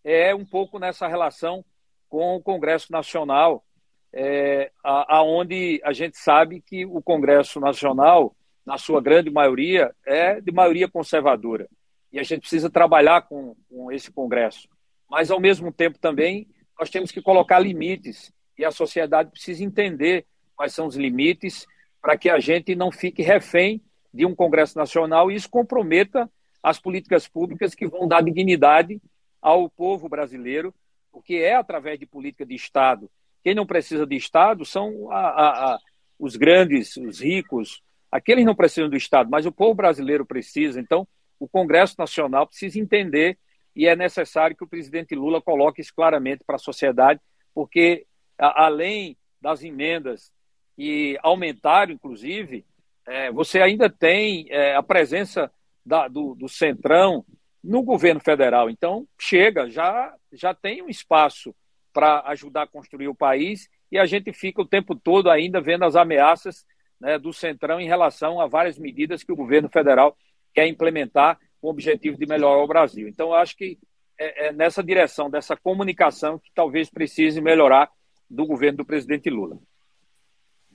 é 0.04 0.34
um 0.34 0.46
pouco 0.46 0.80
nessa 0.80 1.08
relação 1.08 1.64
com 2.10 2.36
o 2.36 2.42
Congresso 2.42 2.92
Nacional, 2.92 3.66
é, 4.14 4.72
aonde 4.84 5.82
a, 5.84 5.90
a 5.90 5.94
gente 5.94 6.18
sabe 6.18 6.62
que 6.62 6.86
o 6.86 7.02
Congresso 7.02 7.60
Nacional, 7.60 8.36
na 8.66 8.78
sua 8.78 9.02
grande 9.02 9.30
maioria, 9.30 9.94
é 10.06 10.40
de 10.40 10.52
maioria 10.52 10.88
conservadora. 10.88 11.68
E 12.12 12.20
a 12.20 12.24
gente 12.24 12.42
precisa 12.42 12.70
trabalhar 12.70 13.24
com, 13.24 13.56
com 13.70 13.92
esse 13.92 14.12
Congresso. 14.12 14.70
Mas, 15.10 15.32
ao 15.32 15.40
mesmo 15.40 15.72
tempo, 15.72 16.00
também, 16.00 16.48
nós 16.80 16.90
temos 16.90 17.12
que 17.12 17.22
colocar 17.22 17.60
limites. 17.60 18.32
E 18.58 18.64
a 18.64 18.72
sociedade 18.72 19.32
precisa 19.32 19.64
entender 19.64 20.26
quais 20.56 20.74
são 20.74 20.88
os 20.88 20.96
limites 20.96 21.66
para 22.02 22.18
que 22.18 22.30
a 22.30 22.40
gente 22.40 22.76
não 22.76 22.92
fique 22.92 23.22
refém 23.22 23.82
de 24.16 24.26
um 24.26 24.36
Congresso 24.36 24.78
Nacional 24.78 25.32
e 25.32 25.36
isso 25.36 25.50
comprometa 25.50 26.30
as 26.64 26.80
políticas 26.80 27.28
públicas 27.28 27.76
que 27.76 27.88
vão 27.88 28.08
dar 28.08 28.24
dignidade 28.24 29.02
ao 29.42 29.70
povo 29.70 30.10
brasileiro, 30.10 30.74
porque 31.12 31.36
é 31.36 31.56
através 31.56 32.00
de 32.00 32.06
política 32.06 32.46
de 32.46 32.56
Estado 32.56 33.10
quem 33.46 33.54
não 33.54 33.68
precisa 33.68 34.08
de 34.08 34.16
Estado 34.16 34.66
são 34.66 35.12
a, 35.12 35.20
a, 35.20 35.74
a, 35.76 35.80
os 36.18 36.36
grandes, 36.36 36.98
os 36.98 37.22
ricos. 37.22 37.80
Aqueles 38.12 38.44
não 38.44 38.56
precisam 38.56 38.90
do 38.90 38.98
Estado, 38.98 39.30
mas 39.30 39.46
o 39.46 39.52
povo 39.52 39.76
brasileiro 39.76 40.26
precisa. 40.26 40.80
Então, 40.80 41.08
o 41.40 41.48
Congresso 41.48 41.94
Nacional 42.00 42.48
precisa 42.48 42.80
entender 42.80 43.38
e 43.76 43.86
é 43.86 43.96
necessário 43.96 44.56
que 44.58 44.64
o 44.64 44.68
presidente 44.68 45.14
Lula 45.14 45.40
coloque 45.40 45.80
isso 45.80 45.94
claramente 45.94 46.44
para 46.44 46.56
a 46.56 46.60
sociedade, 46.60 47.22
porque 47.54 48.08
além 48.36 49.16
das 49.40 49.64
emendas 49.64 50.32
que 50.76 51.16
aumentaram, 51.22 51.94
inclusive, 51.94 52.66
é, 53.08 53.32
você 53.32 53.62
ainda 53.62 53.90
tem 53.90 54.48
é, 54.50 54.76
a 54.76 54.84
presença 54.84 55.52
da, 55.86 56.08
do, 56.08 56.36
do 56.36 56.50
Centrão 56.50 57.26
no 57.64 57.84
governo 57.84 58.20
federal. 58.20 58.70
Então, 58.70 59.08
chega, 59.20 59.70
já, 59.70 60.14
já 60.32 60.54
tem 60.54 60.82
um 60.82 60.90
espaço 60.90 61.56
para 61.94 62.22
ajudar 62.28 62.64
a 62.64 62.68
construir 62.68 63.08
o 63.08 63.16
país 63.16 63.70
e 63.92 63.98
a 63.98 64.06
gente 64.06 64.34
fica 64.34 64.62
o 64.62 64.68
tempo 64.68 64.96
todo 64.96 65.30
ainda 65.30 65.62
vendo 65.62 65.86
as 65.86 65.96
ameaças 65.96 66.66
né, 67.00 67.18
do 67.18 67.32
Centrão 67.32 67.80
em 67.80 67.88
relação 67.88 68.40
a 68.40 68.48
várias 68.48 68.78
medidas 68.78 69.24
que 69.24 69.32
o 69.32 69.36
governo 69.36 69.70
federal 69.70 70.18
quer 70.54 70.68
implementar 70.68 71.40
com 71.62 71.68
o 71.68 71.72
objetivo 71.72 72.18
de 72.18 72.26
melhorar 72.26 72.64
o 72.64 72.68
Brasil. 72.68 73.08
Então, 73.08 73.34
acho 73.34 73.56
que 73.56 73.78
é, 74.18 74.48
é 74.48 74.54
nessa 74.54 74.84
direção, 74.84 75.30
dessa 75.30 75.56
comunicação, 75.56 76.40
que 76.40 76.52
talvez 76.54 76.90
precise 76.90 77.42
melhorar 77.42 77.90
do 78.30 78.46
governo 78.46 78.78
do 78.78 78.86
presidente 78.86 79.30
Lula. 79.30 79.58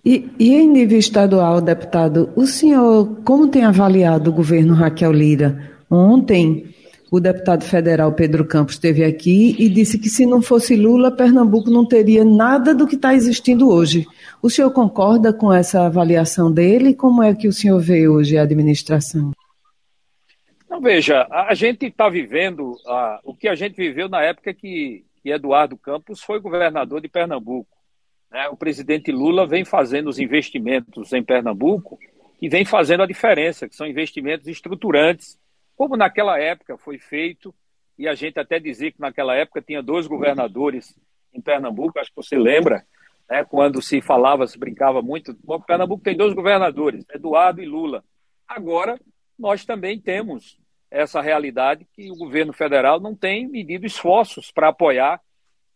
E, 0.05 0.31
e, 0.39 0.55
em 0.55 0.67
nível 0.67 0.99
estadual, 0.99 1.61
deputado, 1.61 2.31
o 2.35 2.47
senhor 2.47 3.21
como 3.23 3.49
tem 3.49 3.65
avaliado 3.65 4.31
o 4.31 4.33
governo 4.33 4.75
Raquel 4.75 5.13
Lira? 5.13 5.71
Ontem, 5.91 6.75
o 7.11 7.19
deputado 7.21 7.65
federal 7.65 8.13
Pedro 8.13 8.47
Campos 8.47 8.75
esteve 8.75 9.05
aqui 9.05 9.57
e 9.59 9.69
disse 9.69 9.99
que 9.99 10.09
se 10.09 10.25
não 10.25 10.41
fosse 10.41 10.77
Lula, 10.77 11.11
Pernambuco 11.11 11.71
não 11.71 11.85
teria 11.85 12.25
nada 12.25 12.75
do 12.75 12.87
que 12.87 12.95
está 12.95 13.13
existindo 13.13 13.69
hoje. 13.69 14.07
O 14.41 14.49
senhor 14.49 14.71
concorda 14.71 15.33
com 15.33 15.53
essa 15.53 15.85
avaliação 15.85 16.51
dele? 16.51 16.95
Como 16.95 17.23
é 17.23 17.35
que 17.35 17.49
o 17.49 17.53
senhor 17.53 17.81
vê 17.81 18.09
hoje 18.09 18.39
a 18.39 18.43
administração? 18.43 19.33
Não, 20.69 20.81
veja, 20.81 21.27
a 21.31 21.53
gente 21.53 21.87
está 21.87 22.09
vivendo 22.09 22.77
o 23.25 23.35
que 23.35 23.49
a 23.49 23.57
gente 23.57 23.75
viveu 23.75 24.09
na 24.09 24.23
época 24.23 24.55
que, 24.55 25.05
que 25.21 25.31
Eduardo 25.31 25.77
Campos 25.77 26.23
foi 26.23 26.39
governador 26.41 27.01
de 27.01 27.09
Pernambuco. 27.09 27.80
Né? 28.31 28.49
O 28.49 28.57
presidente 28.57 29.11
Lula 29.11 29.47
vem 29.47 29.65
fazendo 29.65 30.09
os 30.09 30.19
investimentos 30.19 31.13
em 31.13 31.23
Pernambuco 31.23 31.99
e 32.41 32.49
vem 32.49 32.65
fazendo 32.65 33.03
a 33.03 33.07
diferença, 33.07 33.69
que 33.69 33.77
são 33.77 33.87
investimentos 33.87 34.47
estruturantes 34.47 35.39
como 35.81 35.97
naquela 35.97 36.39
época 36.39 36.77
foi 36.77 36.99
feito, 36.99 37.55
e 37.97 38.07
a 38.07 38.15
gente 38.15 38.39
até 38.39 38.61
dizia 38.61 38.93
que 38.93 39.01
naquela 39.01 39.35
época 39.35 39.63
tinha 39.63 39.83
dois 39.83 40.07
governadores 40.07 40.95
em 41.33 41.41
Pernambuco, 41.41 41.99
acho 41.99 42.11
que 42.11 42.17
você 42.17 42.37
lembra, 42.37 42.85
né, 43.31 43.47
quando 43.47 43.81
se 43.81 44.03
falava, 44.03 44.47
se 44.47 44.59
brincava 44.59 45.01
muito. 45.01 45.35
Bom, 45.43 45.59
Pernambuco 45.59 46.03
tem 46.03 46.15
dois 46.15 46.35
governadores, 46.35 47.03
Eduardo 47.15 47.63
e 47.63 47.65
Lula. 47.65 48.05
Agora, 48.47 49.01
nós 49.39 49.65
também 49.65 49.99
temos 49.99 50.59
essa 50.91 51.23
realidade 51.23 51.87
que 51.95 52.11
o 52.11 52.17
governo 52.17 52.53
federal 52.53 53.01
não 53.01 53.15
tem 53.15 53.49
medido 53.49 53.87
esforços 53.87 54.53
para 54.53 54.69
apoiar 54.69 55.19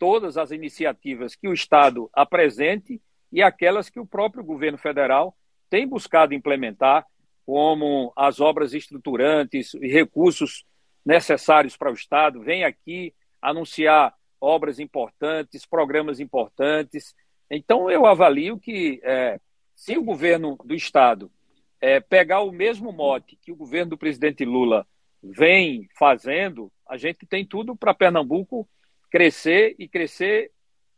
todas 0.04 0.36
as 0.36 0.50
iniciativas 0.50 1.34
que 1.34 1.48
o 1.48 1.54
Estado 1.54 2.10
apresente 2.12 3.00
e 3.32 3.42
aquelas 3.42 3.88
que 3.88 3.98
o 3.98 4.04
próprio 4.04 4.44
governo 4.44 4.76
federal 4.76 5.34
tem 5.70 5.88
buscado 5.88 6.34
implementar 6.34 7.06
como 7.46 8.12
as 8.14 8.38
obras 8.38 8.74
estruturantes 8.74 9.72
e 9.72 9.88
recursos 9.88 10.66
necessários 11.06 11.74
para 11.74 11.90
o 11.90 11.94
Estado, 11.94 12.42
vem 12.42 12.64
aqui 12.64 13.14
anunciar 13.40 14.14
obras 14.38 14.78
importantes, 14.78 15.64
programas 15.64 16.20
importantes. 16.20 17.14
Então, 17.50 17.90
eu 17.90 18.04
avalio 18.04 18.58
que, 18.58 19.00
é, 19.02 19.40
se 19.74 19.96
o 19.96 20.04
governo 20.04 20.58
do 20.66 20.74
Estado 20.74 21.32
é, 21.80 21.98
pegar 21.98 22.42
o 22.42 22.52
mesmo 22.52 22.92
mote 22.92 23.38
que 23.40 23.50
o 23.50 23.56
governo 23.56 23.92
do 23.92 23.98
presidente 23.98 24.44
Lula 24.44 24.86
vem 25.22 25.88
fazendo, 25.98 26.70
a 26.86 26.98
gente 26.98 27.24
tem 27.24 27.42
tudo 27.46 27.74
para 27.74 27.94
Pernambuco 27.94 28.68
crescer 29.14 29.76
e 29.78 29.86
crescer 29.86 30.50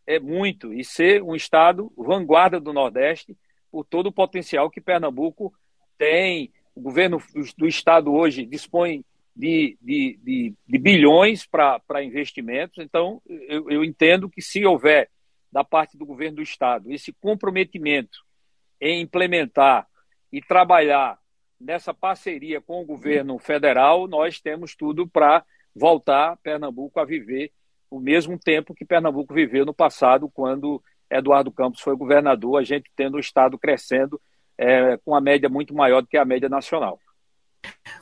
é, 0.06 0.18
muito 0.18 0.72
e 0.72 0.82
ser 0.82 1.22
um 1.22 1.36
Estado 1.36 1.92
vanguarda 1.98 2.58
do 2.58 2.72
Nordeste 2.72 3.36
por 3.70 3.84
todo 3.84 4.06
o 4.06 4.12
potencial 4.12 4.70
que 4.70 4.80
Pernambuco 4.80 5.52
tem, 5.98 6.50
o 6.74 6.80
governo 6.80 7.22
do 7.58 7.68
Estado 7.68 8.10
hoje 8.10 8.46
dispõe 8.46 9.04
de, 9.36 9.76
de, 9.82 10.18
de, 10.22 10.54
de 10.66 10.78
bilhões 10.78 11.44
para 11.44 12.02
investimentos, 12.02 12.78
então 12.78 13.20
eu, 13.26 13.70
eu 13.70 13.84
entendo 13.84 14.30
que 14.30 14.40
se 14.40 14.64
houver 14.64 15.10
da 15.52 15.62
parte 15.62 15.94
do 15.98 16.06
governo 16.06 16.36
do 16.36 16.42
Estado 16.42 16.90
esse 16.90 17.12
comprometimento 17.20 18.20
em 18.80 19.02
implementar 19.02 19.86
e 20.32 20.40
trabalhar 20.40 21.18
nessa 21.60 21.92
parceria 21.92 22.62
com 22.62 22.80
o 22.80 22.86
governo 22.86 23.38
federal, 23.38 24.08
nós 24.08 24.40
temos 24.40 24.74
tudo 24.74 25.06
para 25.06 25.44
voltar 25.74 26.38
Pernambuco 26.38 26.98
a 26.98 27.04
viver 27.04 27.52
o 27.90 28.00
mesmo 28.00 28.38
tempo 28.38 28.74
que 28.74 28.84
Pernambuco 28.84 29.32
viveu 29.32 29.64
no 29.64 29.74
passado, 29.74 30.30
quando 30.32 30.82
Eduardo 31.10 31.52
Campos 31.52 31.80
foi 31.80 31.96
governador, 31.96 32.58
a 32.58 32.64
gente 32.64 32.90
tendo 32.96 33.16
o 33.16 33.20
Estado 33.20 33.58
crescendo 33.58 34.20
é, 34.58 34.96
com 34.98 35.12
uma 35.12 35.20
média 35.20 35.48
muito 35.48 35.74
maior 35.74 36.00
do 36.00 36.08
que 36.08 36.16
a 36.16 36.24
média 36.24 36.48
nacional. 36.48 36.98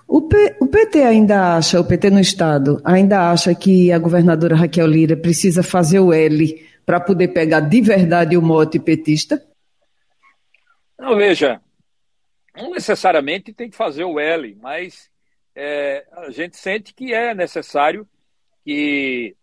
O, 0.06 0.22
P, 0.22 0.56
o, 0.60 0.66
PT 0.66 1.02
ainda 1.02 1.56
acha, 1.56 1.80
o 1.80 1.84
PT 1.86 2.10
no 2.10 2.20
Estado, 2.20 2.80
ainda 2.84 3.30
acha 3.30 3.54
que 3.54 3.90
a 3.90 3.98
governadora 3.98 4.54
Raquel 4.54 4.86
Lira 4.86 5.16
precisa 5.16 5.62
fazer 5.62 6.00
o 6.00 6.12
L 6.12 6.62
para 6.84 7.00
poder 7.00 7.28
pegar 7.28 7.60
de 7.60 7.80
verdade 7.80 8.36
o 8.36 8.42
mote 8.42 8.78
petista? 8.78 9.42
Não, 10.98 11.16
veja, 11.16 11.60
não 12.54 12.70
necessariamente 12.70 13.52
tem 13.52 13.70
que 13.70 13.76
fazer 13.76 14.04
o 14.04 14.20
L, 14.20 14.56
mas 14.60 15.10
é, 15.54 16.04
a 16.12 16.30
gente 16.30 16.56
sente 16.56 16.94
que 16.94 17.12
é 17.12 17.34
necessário 17.34 18.06
que, 18.64 19.34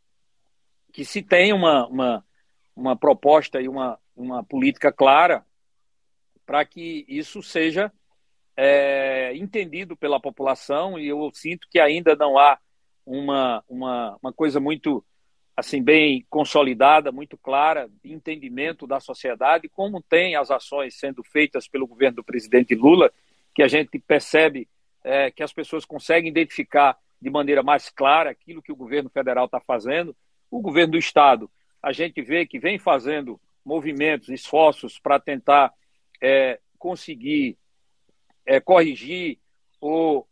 que 0.91 1.05
se 1.05 1.21
tenha 1.21 1.55
uma, 1.55 1.87
uma, 1.87 2.25
uma 2.75 2.95
proposta 2.95 3.61
e 3.61 3.67
uma, 3.67 3.97
uma 4.15 4.43
política 4.43 4.91
clara 4.91 5.45
para 6.45 6.65
que 6.65 7.05
isso 7.07 7.41
seja 7.41 7.91
é, 8.55 9.35
entendido 9.35 9.95
pela 9.95 10.19
população 10.19 10.99
e 10.99 11.07
eu 11.07 11.31
sinto 11.33 11.67
que 11.69 11.79
ainda 11.79 12.15
não 12.15 12.37
há 12.37 12.59
uma, 13.05 13.63
uma, 13.67 14.17
uma 14.21 14.33
coisa 14.33 14.59
muito 14.59 15.03
assim 15.55 15.81
bem 15.81 16.25
consolidada, 16.29 17.11
muito 17.11 17.37
clara 17.37 17.89
de 18.03 18.11
entendimento 18.11 18.87
da 18.87 18.99
sociedade, 18.99 19.69
como 19.69 20.01
tem 20.01 20.35
as 20.35 20.49
ações 20.49 20.97
sendo 20.97 21.23
feitas 21.23 21.67
pelo 21.67 21.87
governo 21.87 22.17
do 22.17 22.23
presidente 22.23 22.73
Lula, 22.73 23.11
que 23.53 23.61
a 23.61 23.67
gente 23.67 23.99
percebe 23.99 24.67
é, 25.03 25.29
que 25.29 25.43
as 25.43 25.53
pessoas 25.53 25.85
conseguem 25.85 26.29
identificar 26.29 26.97
de 27.21 27.29
maneira 27.29 27.61
mais 27.61 27.89
clara 27.89 28.31
aquilo 28.31 28.61
que 28.61 28.71
o 28.71 28.75
governo 28.75 29.09
federal 29.09 29.45
está 29.45 29.59
fazendo. 29.59 30.15
O 30.51 30.61
governo 30.61 30.91
do 30.91 30.97
estado, 30.97 31.49
a 31.81 31.91
gente 31.91 32.21
vê 32.21 32.45
que 32.45 32.59
vem 32.59 32.77
fazendo 32.77 33.41
movimentos, 33.65 34.29
esforços 34.29 34.99
para 34.99 35.19
tentar 35.19 35.73
é, 36.21 36.59
conseguir 36.77 37.57
é, 38.45 38.59
corrigir 38.59 39.39
ou 39.79 40.27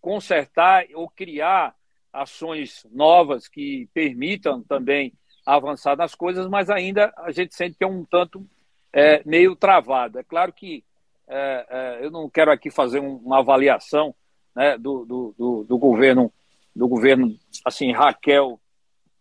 consertar 0.00 0.84
ou 0.94 1.08
criar 1.08 1.74
ações 2.12 2.86
novas 2.90 3.48
que 3.48 3.88
permitam 3.94 4.62
também 4.62 5.14
avançar 5.46 5.96
nas 5.96 6.14
coisas, 6.14 6.46
mas 6.48 6.68
ainda 6.68 7.12
a 7.16 7.30
gente 7.30 7.54
sente 7.54 7.76
que 7.76 7.84
é 7.84 7.86
um 7.86 8.04
tanto 8.04 8.46
é, 8.92 9.22
meio 9.24 9.56
travado. 9.56 10.18
É 10.18 10.22
claro 10.22 10.52
que 10.52 10.84
é, 11.26 11.66
é, 11.70 12.04
eu 12.04 12.10
não 12.10 12.28
quero 12.28 12.50
aqui 12.50 12.70
fazer 12.70 13.00
um, 13.00 13.16
uma 13.16 13.38
avaliação 13.38 14.14
né, 14.54 14.76
do, 14.76 15.04
do, 15.04 15.34
do, 15.38 15.64
do, 15.64 15.78
governo, 15.78 16.32
do 16.76 16.86
governo, 16.86 17.36
assim, 17.64 17.92
Raquel, 17.92 18.60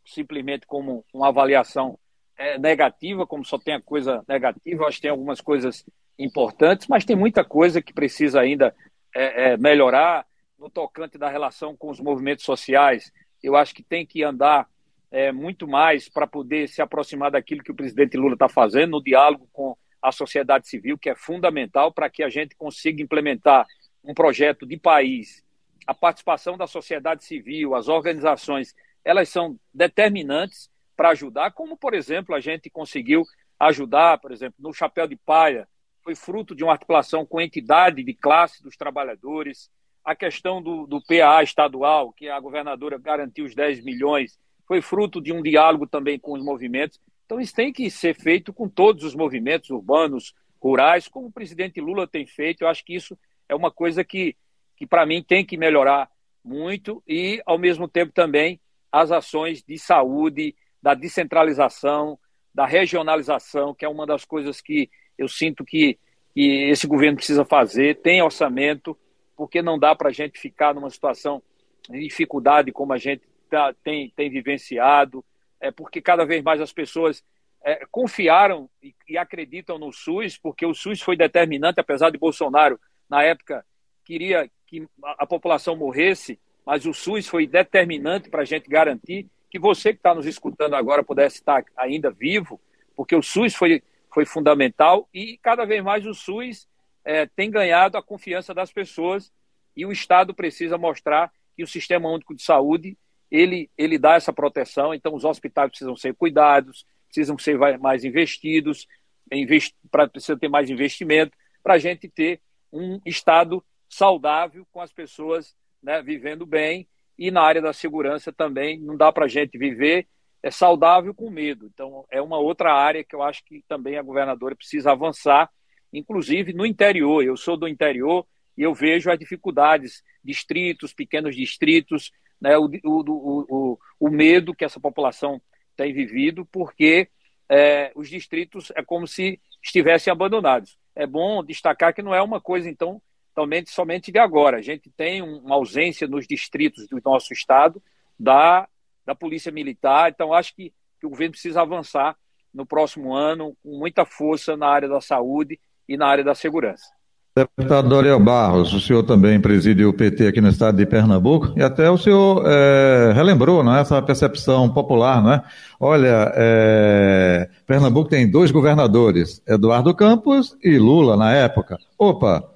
simplesmente 0.05 0.65
como 0.65 1.05
uma 1.13 1.27
avaliação 1.27 1.97
é, 2.37 2.57
negativa, 2.57 3.27
como 3.27 3.45
só 3.45 3.57
tem 3.57 3.75
a 3.75 3.81
coisa 3.81 4.23
negativa. 4.27 4.83
Eu 4.83 4.87
acho 4.87 4.97
que 4.97 5.03
tem 5.03 5.11
algumas 5.11 5.41
coisas 5.41 5.85
importantes, 6.17 6.87
mas 6.87 7.05
tem 7.05 7.15
muita 7.15 7.43
coisa 7.43 7.81
que 7.81 7.93
precisa 7.93 8.39
ainda 8.39 8.75
é, 9.13 9.51
é, 9.51 9.57
melhorar 9.57 10.25
no 10.57 10.69
tocante 10.69 11.17
da 11.17 11.29
relação 11.29 11.75
com 11.75 11.89
os 11.89 11.99
movimentos 11.99 12.45
sociais. 12.45 13.11
Eu 13.41 13.55
acho 13.55 13.73
que 13.73 13.83
tem 13.83 14.05
que 14.05 14.23
andar 14.23 14.67
é, 15.11 15.31
muito 15.31 15.67
mais 15.67 16.07
para 16.07 16.25
poder 16.25 16.69
se 16.69 16.81
aproximar 16.81 17.31
daquilo 17.31 17.63
que 17.63 17.71
o 17.71 17.75
presidente 17.75 18.17
Lula 18.17 18.33
está 18.33 18.47
fazendo, 18.47 18.91
no 18.91 19.03
diálogo 19.03 19.47
com 19.51 19.75
a 20.01 20.11
sociedade 20.11 20.67
civil, 20.67 20.97
que 20.97 21.09
é 21.09 21.15
fundamental 21.15 21.91
para 21.91 22.09
que 22.09 22.23
a 22.23 22.29
gente 22.29 22.55
consiga 22.55 23.03
implementar 23.03 23.65
um 24.03 24.13
projeto 24.13 24.65
de 24.65 24.77
país. 24.77 25.43
A 25.85 25.93
participação 25.93 26.57
da 26.57 26.65
sociedade 26.65 27.23
civil, 27.23 27.75
as 27.75 27.87
organizações, 27.87 28.73
elas 29.03 29.29
são 29.29 29.59
determinantes 29.73 30.69
para 30.95 31.09
ajudar, 31.09 31.51
como, 31.51 31.77
por 31.77 31.93
exemplo, 31.93 32.35
a 32.35 32.39
gente 32.39 32.69
conseguiu 32.69 33.23
ajudar, 33.59 34.19
por 34.19 34.31
exemplo, 34.31 34.55
no 34.59 34.73
Chapéu 34.73 35.07
de 35.07 35.15
Palha, 35.15 35.67
foi 36.03 36.15
fruto 36.15 36.55
de 36.55 36.63
uma 36.63 36.73
articulação 36.73 37.25
com 37.25 37.39
a 37.39 37.43
entidade 37.43 38.03
de 38.03 38.13
classe 38.13 38.61
dos 38.61 38.75
trabalhadores, 38.75 39.69
a 40.03 40.15
questão 40.15 40.61
do, 40.61 40.87
do 40.87 41.01
PA 41.01 41.43
estadual, 41.43 42.11
que 42.11 42.27
a 42.27 42.39
governadora 42.39 42.97
garantiu 42.97 43.45
os 43.45 43.53
10 43.53 43.83
milhões, 43.83 44.39
foi 44.67 44.81
fruto 44.81 45.21
de 45.21 45.31
um 45.31 45.41
diálogo 45.41 45.85
também 45.85 46.19
com 46.19 46.33
os 46.33 46.43
movimentos. 46.43 46.99
Então, 47.25 47.39
isso 47.39 47.53
tem 47.53 47.71
que 47.71 47.89
ser 47.89 48.15
feito 48.15 48.51
com 48.51 48.67
todos 48.67 49.03
os 49.03 49.15
movimentos 49.15 49.69
urbanos, 49.69 50.33
rurais, 50.61 51.07
como 51.07 51.27
o 51.27 51.31
presidente 51.31 51.81
Lula 51.81 52.07
tem 52.07 52.25
feito. 52.25 52.61
Eu 52.61 52.67
acho 52.67 52.83
que 52.83 52.95
isso 52.95 53.17
é 53.49 53.55
uma 53.55 53.71
coisa 53.71 54.03
que, 54.03 54.35
que 54.75 54.85
para 54.85 55.05
mim, 55.05 55.23
tem 55.23 55.45
que 55.45 55.57
melhorar 55.57 56.09
muito 56.43 57.03
e, 57.07 57.41
ao 57.45 57.57
mesmo 57.57 57.87
tempo, 57.87 58.11
também 58.11 58.59
as 58.91 59.11
ações 59.11 59.63
de 59.63 59.77
saúde, 59.77 60.55
da 60.81 60.93
descentralização, 60.93 62.19
da 62.53 62.65
regionalização, 62.65 63.73
que 63.73 63.85
é 63.85 63.89
uma 63.89 64.05
das 64.05 64.25
coisas 64.25 64.59
que 64.59 64.89
eu 65.17 65.27
sinto 65.27 65.63
que, 65.63 65.97
que 66.33 66.69
esse 66.69 66.87
governo 66.87 67.17
precisa 67.17 67.45
fazer, 67.45 67.97
tem 68.01 68.21
orçamento, 68.21 68.97
porque 69.35 69.61
não 69.61 69.79
dá 69.79 69.95
para 69.95 70.09
a 70.09 70.13
gente 70.13 70.39
ficar 70.39 70.73
numa 70.73 70.89
situação 70.89 71.41
de 71.89 71.99
dificuldade 71.99 72.71
como 72.71 72.93
a 72.93 72.97
gente 72.97 73.23
tá, 73.49 73.73
tem, 73.83 74.11
tem 74.15 74.29
vivenciado, 74.29 75.23
é 75.59 75.71
porque 75.71 76.01
cada 76.01 76.25
vez 76.25 76.43
mais 76.43 76.59
as 76.59 76.73
pessoas 76.73 77.23
é, 77.63 77.85
confiaram 77.91 78.69
e, 78.81 78.93
e, 79.07 79.17
acreditam 79.17 79.77
no 79.77 79.91
SUS, 79.91 80.37
porque 80.37 80.65
o 80.65 80.73
SUS 80.73 81.01
foi 81.01 81.15
determinante, 81.15 81.79
apesar 81.79 82.09
de 82.09 82.17
Bolsonaro, 82.17 82.79
na 83.09 83.23
época, 83.23 83.63
queria 84.03 84.49
que 84.65 84.87
a, 85.03 85.23
a 85.23 85.27
população 85.27 85.75
morresse, 85.75 86.39
mas 86.65 86.85
o 86.85 86.93
SUS 86.93 87.27
foi 87.27 87.47
determinante 87.47 88.29
para 88.29 88.41
a 88.41 88.45
gente 88.45 88.69
garantir 88.69 89.27
que 89.49 89.59
você 89.59 89.91
que 89.91 89.99
está 89.99 90.15
nos 90.15 90.25
escutando 90.25 90.75
agora 90.75 91.03
pudesse 91.03 91.37
estar 91.37 91.63
ainda 91.75 92.09
vivo, 92.09 92.59
porque 92.95 93.15
o 93.15 93.21
SUS 93.21 93.55
foi 93.55 93.83
foi 94.13 94.25
fundamental 94.25 95.07
e 95.13 95.37
cada 95.37 95.63
vez 95.63 95.81
mais 95.81 96.05
o 96.05 96.13
SUS 96.13 96.67
é, 97.03 97.25
tem 97.25 97.49
ganhado 97.49 97.97
a 97.97 98.03
confiança 98.03 98.53
das 98.53 98.71
pessoas 98.71 99.31
e 99.75 99.85
o 99.85 99.91
Estado 99.91 100.33
precisa 100.33 100.77
mostrar 100.77 101.31
que 101.55 101.63
o 101.63 101.67
Sistema 101.67 102.09
Único 102.09 102.35
de 102.35 102.43
Saúde 102.43 102.97
ele, 103.31 103.69
ele 103.77 103.97
dá 103.97 104.15
essa 104.15 104.33
proteção, 104.33 104.93
então 104.93 105.15
os 105.15 105.23
hospitais 105.23 105.69
precisam 105.69 105.95
ser 105.95 106.13
cuidados, 106.13 106.85
precisam 107.07 107.37
ser 107.37 107.57
mais 107.79 108.03
investidos, 108.03 108.85
invest, 109.31 109.73
pra, 109.89 110.07
precisa 110.07 110.37
ter 110.37 110.49
mais 110.49 110.69
investimento 110.69 111.31
para 111.63 111.75
a 111.75 111.79
gente 111.79 112.09
ter 112.09 112.41
um 112.71 112.99
Estado 113.05 113.63
saudável 113.87 114.67
com 114.71 114.81
as 114.81 114.91
pessoas 114.91 115.55
né, 115.81 116.01
vivendo 116.01 116.45
bem 116.45 116.87
e 117.17 117.31
na 117.31 117.41
área 117.41 117.61
da 117.61 117.73
segurança 117.73 118.31
também 118.31 118.79
não 118.79 118.95
dá 118.95 119.11
para 119.11 119.25
a 119.25 119.27
gente 119.27 119.57
viver 119.57 120.07
é 120.43 120.49
saudável 120.49 121.13
com 121.13 121.29
medo. 121.29 121.69
Então, 121.71 122.05
é 122.09 122.21
uma 122.21 122.37
outra 122.37 122.73
área 122.73 123.03
que 123.03 123.15
eu 123.15 123.21
acho 123.21 123.43
que 123.45 123.63
também 123.67 123.97
a 123.97 124.01
governadora 124.01 124.55
precisa 124.55 124.91
avançar, 124.91 125.49
inclusive 125.93 126.53
no 126.53 126.65
interior. 126.65 127.23
Eu 127.23 127.37
sou 127.37 127.55
do 127.55 127.67
interior 127.67 128.25
e 128.57 128.63
eu 128.63 128.73
vejo 128.73 129.11
as 129.11 129.19
dificuldades, 129.19 130.03
distritos, 130.23 130.93
pequenos 130.93 131.35
distritos, 131.35 132.11
né, 132.39 132.57
o, 132.57 132.65
o, 132.83 133.45
o, 133.49 133.79
o 133.99 134.09
medo 134.09 134.55
que 134.55 134.65
essa 134.65 134.79
população 134.79 135.39
tem 135.75 135.93
vivido, 135.93 136.45
porque 136.45 137.07
é, 137.47 137.91
os 137.95 138.09
distritos 138.09 138.71
é 138.75 138.83
como 138.83 139.07
se 139.07 139.39
estivessem 139.63 140.11
abandonados. 140.11 140.77
É 140.95 141.05
bom 141.05 141.43
destacar 141.43 141.93
que 141.93 142.01
não 142.01 142.15
é 142.15 142.21
uma 142.21 142.41
coisa, 142.41 142.67
então, 142.67 143.01
somente, 143.33 143.71
somente 143.71 144.11
de 144.11 144.19
agora. 144.19 144.57
A 144.57 144.61
gente 144.61 144.89
tem 144.91 145.21
uma 145.21 145.55
ausência 145.55 146.07
nos 146.07 146.27
distritos 146.27 146.87
do 146.87 146.99
nosso 147.03 147.33
estado 147.33 147.81
da 148.19 148.67
da 149.05 149.15
Polícia 149.15 149.51
Militar. 149.51 150.09
Então, 150.09 150.33
acho 150.33 150.55
que, 150.55 150.71
que 150.99 151.05
o 151.05 151.09
governo 151.09 151.31
precisa 151.31 151.61
avançar 151.61 152.15
no 152.53 152.65
próximo 152.65 153.13
ano 153.13 153.55
com 153.63 153.77
muita 153.77 154.05
força 154.05 154.57
na 154.57 154.67
área 154.67 154.89
da 154.89 155.01
saúde 155.01 155.59
e 155.87 155.97
na 155.97 156.07
área 156.07 156.23
da 156.23 156.35
segurança. 156.35 156.85
Deputado 157.33 157.87
Doriel 157.87 158.19
Barros, 158.19 158.73
o 158.73 158.81
senhor 158.81 159.03
também 159.03 159.39
preside 159.39 159.85
o 159.85 159.93
PT 159.93 160.27
aqui 160.27 160.41
no 160.41 160.49
estado 160.49 160.75
de 160.75 160.85
Pernambuco 160.85 161.53
e 161.55 161.63
até 161.63 161.89
o 161.89 161.97
senhor 161.97 162.43
é, 162.45 163.13
relembrou 163.13 163.63
não 163.63 163.73
é, 163.73 163.79
essa 163.79 164.01
percepção 164.01 164.67
popular, 164.67 165.23
não 165.23 165.33
é? 165.35 165.43
Olha, 165.79 166.29
é, 166.35 167.49
Pernambuco 167.65 168.09
tem 168.09 168.29
dois 168.29 168.51
governadores, 168.51 169.41
Eduardo 169.47 169.95
Campos 169.95 170.57
e 170.61 170.77
Lula 170.77 171.15
na 171.15 171.33
época. 171.33 171.77
Opa, 171.97 172.50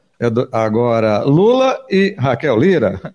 agora 0.52 1.24
Lula 1.24 1.86
e 1.90 2.16
Raquel 2.18 2.58
Lira. 2.58 3.14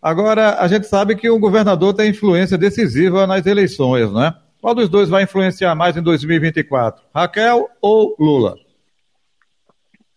Agora, 0.00 0.60
a 0.60 0.68
gente 0.68 0.86
sabe 0.86 1.16
que 1.16 1.28
o 1.28 1.38
governador 1.38 1.92
tem 1.92 2.10
influência 2.10 2.56
decisiva 2.56 3.26
nas 3.26 3.44
eleições, 3.46 4.12
não 4.12 4.24
é? 4.24 4.34
Qual 4.60 4.74
dos 4.74 4.88
dois 4.88 5.08
vai 5.08 5.24
influenciar 5.24 5.74
mais 5.74 5.96
em 5.96 6.02
2024? 6.02 7.04
Raquel 7.14 7.68
ou 7.80 8.16
Lula? 8.18 8.56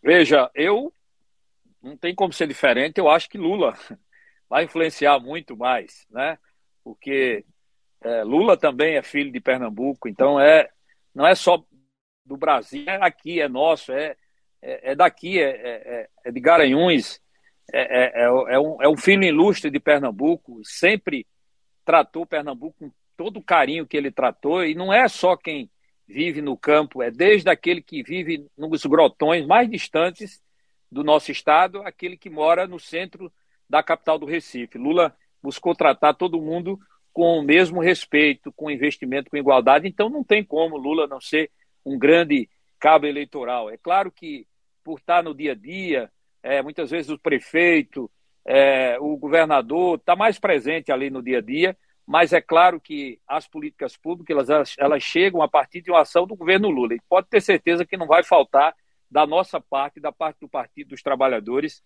Veja, 0.04 0.50
eu 0.56 0.94
não 1.82 1.98
tem 1.98 2.14
como 2.14 2.34
ser 2.34 2.48
diferente. 2.48 3.00
Eu 3.00 3.10
acho 3.10 3.30
que 3.30 3.38
Lula 3.38 3.76
vai 4.50 4.66
influenciar 4.66 5.20
muito 5.20 5.56
mais, 5.58 6.06
né? 6.10 6.38
Porque 6.84 7.46
é, 8.04 8.24
Lula 8.24 8.58
também 8.58 8.96
é 8.96 9.04
filho 9.04 9.32
de 9.32 9.40
Pernambuco, 9.40 10.10
então 10.10 10.40
é 10.40 10.70
não 11.14 11.26
é 11.26 11.36
só 11.36 11.64
do 12.26 12.38
Brasil, 12.38 12.86
é 12.88 12.96
aqui, 13.02 13.42
é 13.42 13.50
nosso, 13.50 13.92
é, 13.92 14.16
é, 14.62 14.92
é 14.92 14.96
daqui, 14.96 15.40
é, 15.40 15.50
é, 15.50 16.10
é 16.26 16.32
de 16.32 16.40
Garanhuns, 16.40 17.20
é, 17.74 17.82
é, 17.82 18.24
é, 18.24 18.26
é, 18.26 18.60
um, 18.60 18.82
é 18.82 18.90
um 18.90 18.98
filho 18.98 19.24
ilustre 19.24 19.72
de 19.72 19.80
Pernambuco, 19.80 20.62
sempre 20.64 21.26
tratou 21.86 22.26
Pernambuco 22.26 22.76
com 22.78 22.92
todo 23.16 23.38
o 23.38 23.44
carinho 23.44 23.88
que 23.88 23.98
ele 23.98 24.12
tratou, 24.12 24.64
e 24.64 24.76
não 24.76 24.94
é 24.94 25.08
só 25.08 25.36
quem 25.36 25.70
vive 26.08 26.42
no 26.42 26.58
campo, 26.58 27.02
é 27.02 27.10
desde 27.10 27.50
aquele 27.50 27.82
que 27.82 28.04
vive 28.04 28.46
nos 28.58 28.86
grotões 28.86 29.46
mais 29.46 29.70
distantes 29.70 30.42
do 30.92 31.04
nosso 31.04 31.32
estado, 31.32 31.82
aquele 31.84 32.18
que 32.18 32.30
mora 32.30 32.68
no 32.68 32.80
centro 32.80 33.32
da 33.70 33.82
capital 33.82 34.20
do 34.20 34.26
Recife. 34.26 34.78
Lula 34.78 35.16
buscou 35.42 35.74
tratar 35.74 36.14
todo 36.14 36.42
mundo 36.42 36.78
com 37.14 37.40
o 37.40 37.44
mesmo 37.44 37.82
respeito, 37.82 38.52
com 38.52 38.70
investimento, 38.70 39.30
com 39.30 39.38
igualdade, 39.38 39.88
então 39.88 40.10
não 40.10 40.24
tem 40.24 40.44
como 40.44 40.78
Lula 40.78 41.08
não 41.08 41.22
ser 41.22 41.50
um 41.86 41.98
grande 41.98 42.50
cabo 42.80 43.06
eleitoral. 43.06 43.70
É 43.70 43.78
claro 43.78 44.12
que 44.12 44.46
por 44.84 45.00
estar 45.00 45.24
no 45.24 45.34
dia 45.34 45.54
a 45.54 45.56
dia, 45.56 46.12
é, 46.44 46.62
muitas 46.62 46.92
vezes 46.92 47.10
o 47.10 47.20
prefeito, 47.20 48.10
é, 48.46 48.98
o 49.00 49.16
governador 49.18 49.98
está 49.98 50.16
mais 50.16 50.40
presente 50.40 50.92
ali 50.92 51.10
no 51.10 51.22
dia 51.22 51.38
a 51.38 51.42
dia, 51.42 51.78
mas 52.06 52.34
é 52.34 52.42
claro 52.42 52.80
que 52.80 53.20
as 53.28 53.48
políticas 53.48 53.96
públicas 53.96 54.50
elas, 54.50 54.76
elas 54.78 55.04
chegam 55.04 55.42
a 55.42 55.48
partir 55.48 55.82
de 55.82 55.92
uma 55.92 56.02
ação 56.02 56.26
do 56.26 56.36
governo 56.36 56.70
Lula. 56.70 56.96
E 56.96 57.02
pode 57.08 57.28
ter 57.30 57.42
certeza 57.42 57.86
que 57.86 57.96
não 57.96 58.08
vai 58.08 58.24
faltar 58.24 58.76
da 59.10 59.26
nossa 59.26 59.62
parte, 59.62 60.00
da 60.00 60.12
parte 60.12 60.40
do 60.40 60.50
Partido 60.50 60.90
dos 60.90 61.02
Trabalhadores, 61.02 61.84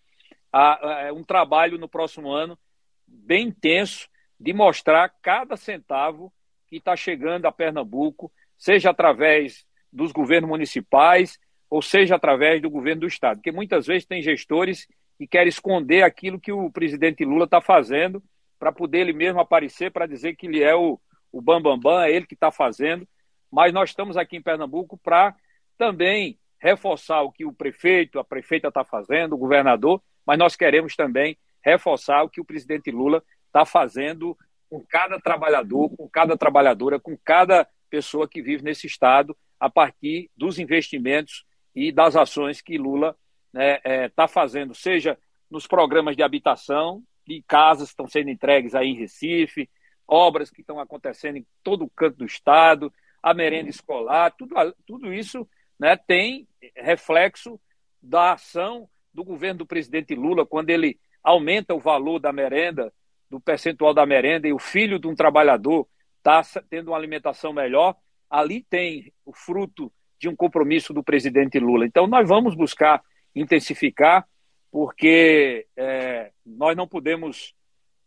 a, 0.52 1.08
a, 1.08 1.12
um 1.12 1.22
trabalho 1.22 1.78
no 1.78 1.88
próximo 1.88 2.30
ano 2.30 2.58
bem 3.06 3.48
intenso 3.48 4.08
de 4.38 4.52
mostrar 4.52 5.12
cada 5.22 5.56
centavo 5.56 6.32
que 6.66 6.76
está 6.76 6.96
chegando 6.96 7.46
a 7.46 7.52
Pernambuco, 7.52 8.32
seja 8.56 8.90
através 8.90 9.66
dos 9.92 10.12
governos 10.12 10.48
municipais 10.48 11.38
ou 11.68 11.82
seja 11.82 12.16
através 12.16 12.60
do 12.62 12.70
governo 12.70 13.02
do 13.02 13.06
Estado. 13.06 13.38
Porque 13.38 13.52
muitas 13.52 13.86
vezes 13.86 14.06
tem 14.06 14.22
gestores 14.22 14.86
que 15.18 15.26
querem 15.26 15.48
esconder 15.48 16.02
aquilo 16.02 16.40
que 16.40 16.52
o 16.52 16.70
presidente 16.70 17.24
Lula 17.24 17.44
está 17.44 17.60
fazendo 17.60 18.22
para 18.58 18.72
poder 18.72 19.00
ele 19.00 19.12
mesmo 19.12 19.40
aparecer 19.40 19.90
para 19.90 20.06
dizer 20.06 20.36
que 20.36 20.46
ele 20.46 20.62
é 20.62 20.74
o, 20.74 20.98
o 21.32 21.40
bambambam, 21.40 21.78
bam, 21.78 21.92
bam, 21.92 22.04
é 22.04 22.12
ele 22.12 22.26
que 22.26 22.34
está 22.34 22.50
fazendo. 22.50 23.06
Mas 23.50 23.72
nós 23.72 23.90
estamos 23.90 24.16
aqui 24.16 24.36
em 24.36 24.42
Pernambuco 24.42 24.98
para 24.98 25.34
também 25.76 26.38
reforçar 26.58 27.22
o 27.22 27.30
que 27.30 27.44
o 27.44 27.52
prefeito, 27.52 28.18
a 28.18 28.24
prefeita 28.24 28.68
está 28.68 28.84
fazendo, 28.84 29.34
o 29.34 29.38
governador, 29.38 30.02
mas 30.26 30.38
nós 30.38 30.56
queremos 30.56 30.96
também 30.96 31.36
reforçar 31.62 32.22
o 32.22 32.28
que 32.28 32.40
o 32.40 32.44
presidente 32.44 32.90
Lula 32.90 33.22
está 33.46 33.64
fazendo 33.64 34.36
com 34.68 34.84
cada 34.88 35.20
trabalhador, 35.20 35.90
com 35.96 36.08
cada 36.08 36.36
trabalhadora, 36.36 36.98
com 36.98 37.16
cada 37.24 37.68
pessoa 37.88 38.28
que 38.28 38.42
vive 38.42 38.64
nesse 38.64 38.86
estado, 38.86 39.36
a 39.60 39.70
partir 39.70 40.30
dos 40.36 40.58
investimentos 40.58 41.44
e 41.76 41.92
das 41.92 42.16
ações 42.16 42.62
que 42.62 42.78
Lula 42.78 43.08
está 43.08 43.20
né, 43.52 43.78
é, 43.84 44.08
tá 44.08 44.26
fazendo, 44.26 44.74
seja 44.74 45.18
nos 45.50 45.66
programas 45.66 46.16
de 46.16 46.22
habitação, 46.22 47.02
de 47.26 47.42
casas 47.46 47.88
que 47.88 47.92
estão 47.92 48.08
sendo 48.08 48.30
entregues 48.30 48.74
aí 48.74 48.88
em 48.88 48.96
Recife, 48.96 49.68
obras 50.08 50.50
que 50.50 50.62
estão 50.62 50.80
acontecendo 50.80 51.36
em 51.36 51.46
todo 51.62 51.84
o 51.84 51.90
canto 51.90 52.16
do 52.16 52.24
estado, 52.24 52.92
a 53.22 53.34
merenda 53.34 53.68
escolar, 53.68 54.30
tudo, 54.30 54.54
tudo 54.86 55.12
isso 55.12 55.46
né, 55.78 55.96
tem 55.96 56.48
reflexo 56.74 57.60
da 58.00 58.32
ação 58.32 58.88
do 59.12 59.22
governo 59.22 59.58
do 59.58 59.66
presidente 59.66 60.14
Lula, 60.14 60.46
quando 60.46 60.70
ele 60.70 60.98
aumenta 61.22 61.74
o 61.74 61.80
valor 61.80 62.18
da 62.18 62.32
merenda, 62.32 62.92
do 63.28 63.40
percentual 63.40 63.92
da 63.92 64.06
merenda, 64.06 64.48
e 64.48 64.52
o 64.52 64.58
filho 64.58 64.98
de 64.98 65.08
um 65.08 65.14
trabalhador 65.14 65.86
está 66.18 66.42
tendo 66.70 66.88
uma 66.88 66.96
alimentação 66.96 67.52
melhor, 67.52 67.96
ali 68.30 68.62
tem 68.62 69.12
o 69.24 69.32
fruto 69.32 69.92
de 70.18 70.28
um 70.28 70.36
compromisso 70.36 70.92
do 70.92 71.02
presidente 71.02 71.58
Lula. 71.58 71.86
Então, 71.86 72.06
nós 72.06 72.28
vamos 72.28 72.54
buscar 72.54 73.02
intensificar 73.34 74.26
porque 74.70 75.66
é, 75.76 76.32
nós 76.44 76.76
não 76.76 76.86
podemos 76.86 77.54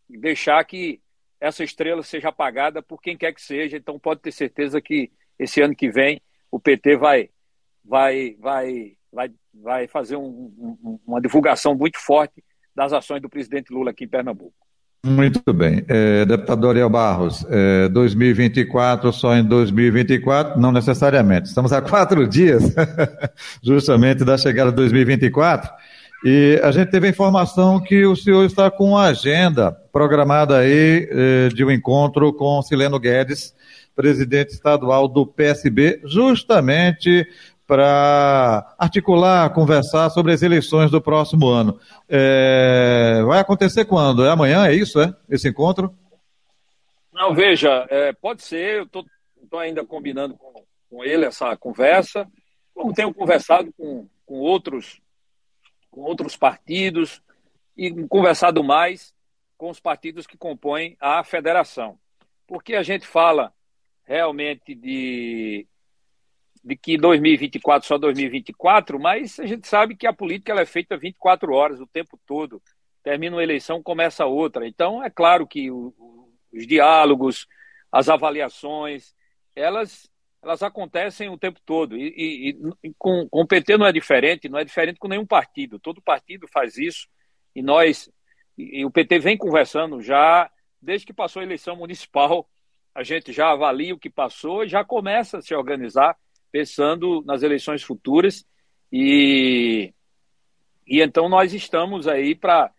deixar 0.08 0.62
que 0.64 1.00
essa 1.40 1.64
estrela 1.64 2.02
seja 2.02 2.28
apagada 2.28 2.82
por 2.82 3.00
quem 3.00 3.16
quer 3.16 3.32
que 3.32 3.42
seja. 3.42 3.76
Então 3.76 3.98
pode 3.98 4.20
ter 4.20 4.30
certeza 4.30 4.80
que 4.80 5.10
esse 5.38 5.60
ano 5.60 5.74
que 5.74 5.90
vem 5.90 6.20
o 6.50 6.60
PT 6.60 6.96
vai 6.96 7.30
vai 7.84 8.36
vai 8.38 8.96
vai, 9.10 9.32
vai 9.52 9.88
fazer 9.88 10.16
um, 10.16 10.28
um, 10.28 11.00
uma 11.06 11.20
divulgação 11.20 11.74
muito 11.74 11.98
forte 11.98 12.44
das 12.74 12.92
ações 12.92 13.20
do 13.20 13.28
presidente 13.28 13.72
Lula 13.72 13.90
aqui 13.90 14.04
em 14.04 14.08
Pernambuco. 14.08 14.54
Muito 15.02 15.40
bem. 15.54 15.82
É, 15.88 16.26
deputado 16.26 16.68
Ariel 16.68 16.90
Barros, 16.90 17.44
é, 17.48 17.88
2024, 17.88 19.10
só 19.12 19.34
em 19.34 19.42
2024? 19.42 20.60
Não 20.60 20.70
necessariamente. 20.70 21.48
Estamos 21.48 21.72
há 21.72 21.80
quatro 21.80 22.28
dias, 22.28 22.74
justamente, 23.64 24.24
da 24.24 24.36
chegada 24.36 24.70
de 24.70 24.76
2024. 24.76 25.70
E 26.22 26.60
a 26.62 26.70
gente 26.70 26.90
teve 26.90 27.06
a 27.06 27.10
informação 27.10 27.80
que 27.80 28.04
o 28.04 28.14
senhor 28.14 28.44
está 28.44 28.70
com 28.70 28.90
uma 28.90 29.04
agenda 29.04 29.72
programada 29.90 30.58
aí 30.58 31.08
eh, 31.10 31.48
de 31.48 31.64
um 31.64 31.70
encontro 31.70 32.30
com 32.34 32.60
Sileno 32.60 33.00
Guedes, 33.00 33.54
presidente 33.96 34.50
estadual 34.50 35.08
do 35.08 35.26
PSB, 35.26 36.02
justamente 36.04 37.26
para 37.70 38.74
articular, 38.76 39.48
conversar 39.50 40.10
sobre 40.10 40.32
as 40.32 40.42
eleições 40.42 40.90
do 40.90 41.00
próximo 41.00 41.46
ano. 41.46 41.78
É, 42.08 43.22
vai 43.24 43.38
acontecer 43.38 43.84
quando? 43.84 44.24
É 44.24 44.28
amanhã, 44.28 44.66
é 44.66 44.74
isso, 44.74 45.00
é? 45.00 45.14
Esse 45.28 45.48
encontro? 45.48 45.96
Não, 47.12 47.32
veja, 47.32 47.86
é, 47.88 48.12
pode 48.12 48.42
ser, 48.42 48.78
eu 48.78 48.82
estou 48.82 49.60
ainda 49.60 49.86
combinando 49.86 50.34
com, 50.34 50.64
com 50.90 51.04
ele 51.04 51.24
essa 51.24 51.56
conversa, 51.56 52.26
como 52.74 52.92
tenho 52.92 53.14
conversado 53.14 53.72
com, 53.78 54.08
com 54.26 54.40
outros 54.40 55.00
com 55.92 56.00
outros 56.00 56.36
partidos 56.36 57.22
e 57.76 57.92
conversado 58.08 58.64
mais 58.64 59.14
com 59.56 59.70
os 59.70 59.78
partidos 59.78 60.26
que 60.26 60.36
compõem 60.36 60.96
a 60.98 61.22
federação. 61.22 61.96
Porque 62.48 62.74
a 62.74 62.82
gente 62.82 63.06
fala 63.06 63.52
realmente 64.04 64.74
de, 64.74 65.68
que 66.82 66.96
2024 66.96 67.86
só 67.86 67.98
2024, 67.98 68.98
mas 68.98 69.38
a 69.38 69.46
gente 69.46 69.68
sabe 69.68 69.96
que 69.96 70.06
a 70.06 70.12
política 70.12 70.52
ela 70.52 70.62
é 70.62 70.66
feita 70.66 70.96
24 70.96 71.52
horas 71.52 71.80
o 71.80 71.86
tempo 71.86 72.18
todo. 72.26 72.62
Termina 73.02 73.36
uma 73.36 73.42
eleição, 73.42 73.82
começa 73.82 74.26
outra. 74.26 74.66
Então, 74.66 75.02
é 75.02 75.10
claro 75.10 75.46
que 75.46 75.70
o, 75.70 75.94
os 76.52 76.66
diálogos, 76.66 77.46
as 77.92 78.08
avaliações, 78.08 79.14
elas 79.54 80.10
elas 80.42 80.62
acontecem 80.62 81.28
o 81.28 81.38
tempo 81.38 81.60
todo. 81.64 81.96
E, 81.96 82.08
e, 82.16 82.56
e 82.82 82.94
com, 82.98 83.28
com, 83.28 83.42
o 83.42 83.46
PT 83.46 83.76
não 83.76 83.86
é 83.86 83.92
diferente, 83.92 84.48
não 84.48 84.58
é 84.58 84.64
diferente 84.64 84.98
com 84.98 85.08
nenhum 85.08 85.26
partido. 85.26 85.78
Todo 85.78 86.00
partido 86.00 86.48
faz 86.48 86.78
isso. 86.78 87.06
E 87.54 87.62
nós, 87.62 88.10
e, 88.56 88.84
o 88.84 88.90
PT 88.90 89.18
vem 89.18 89.36
conversando 89.36 90.00
já, 90.00 90.50
desde 90.80 91.06
que 91.06 91.12
passou 91.12 91.40
a 91.40 91.44
eleição 91.44 91.76
municipal, 91.76 92.48
a 92.94 93.02
gente 93.02 93.32
já 93.32 93.50
avalia 93.50 93.94
o 93.94 93.98
que 93.98 94.08
passou 94.08 94.64
e 94.64 94.68
já 94.68 94.84
começa 94.84 95.38
a 95.38 95.42
se 95.42 95.54
organizar 95.54 96.16
pensando 96.50 97.22
nas 97.24 97.42
eleições 97.42 97.82
futuras. 97.82 98.46
E, 98.92 99.92
e 100.86 101.00
então 101.00 101.28
nós 101.28 101.52
estamos 101.52 102.08
aí 102.08 102.34
para 102.34 102.72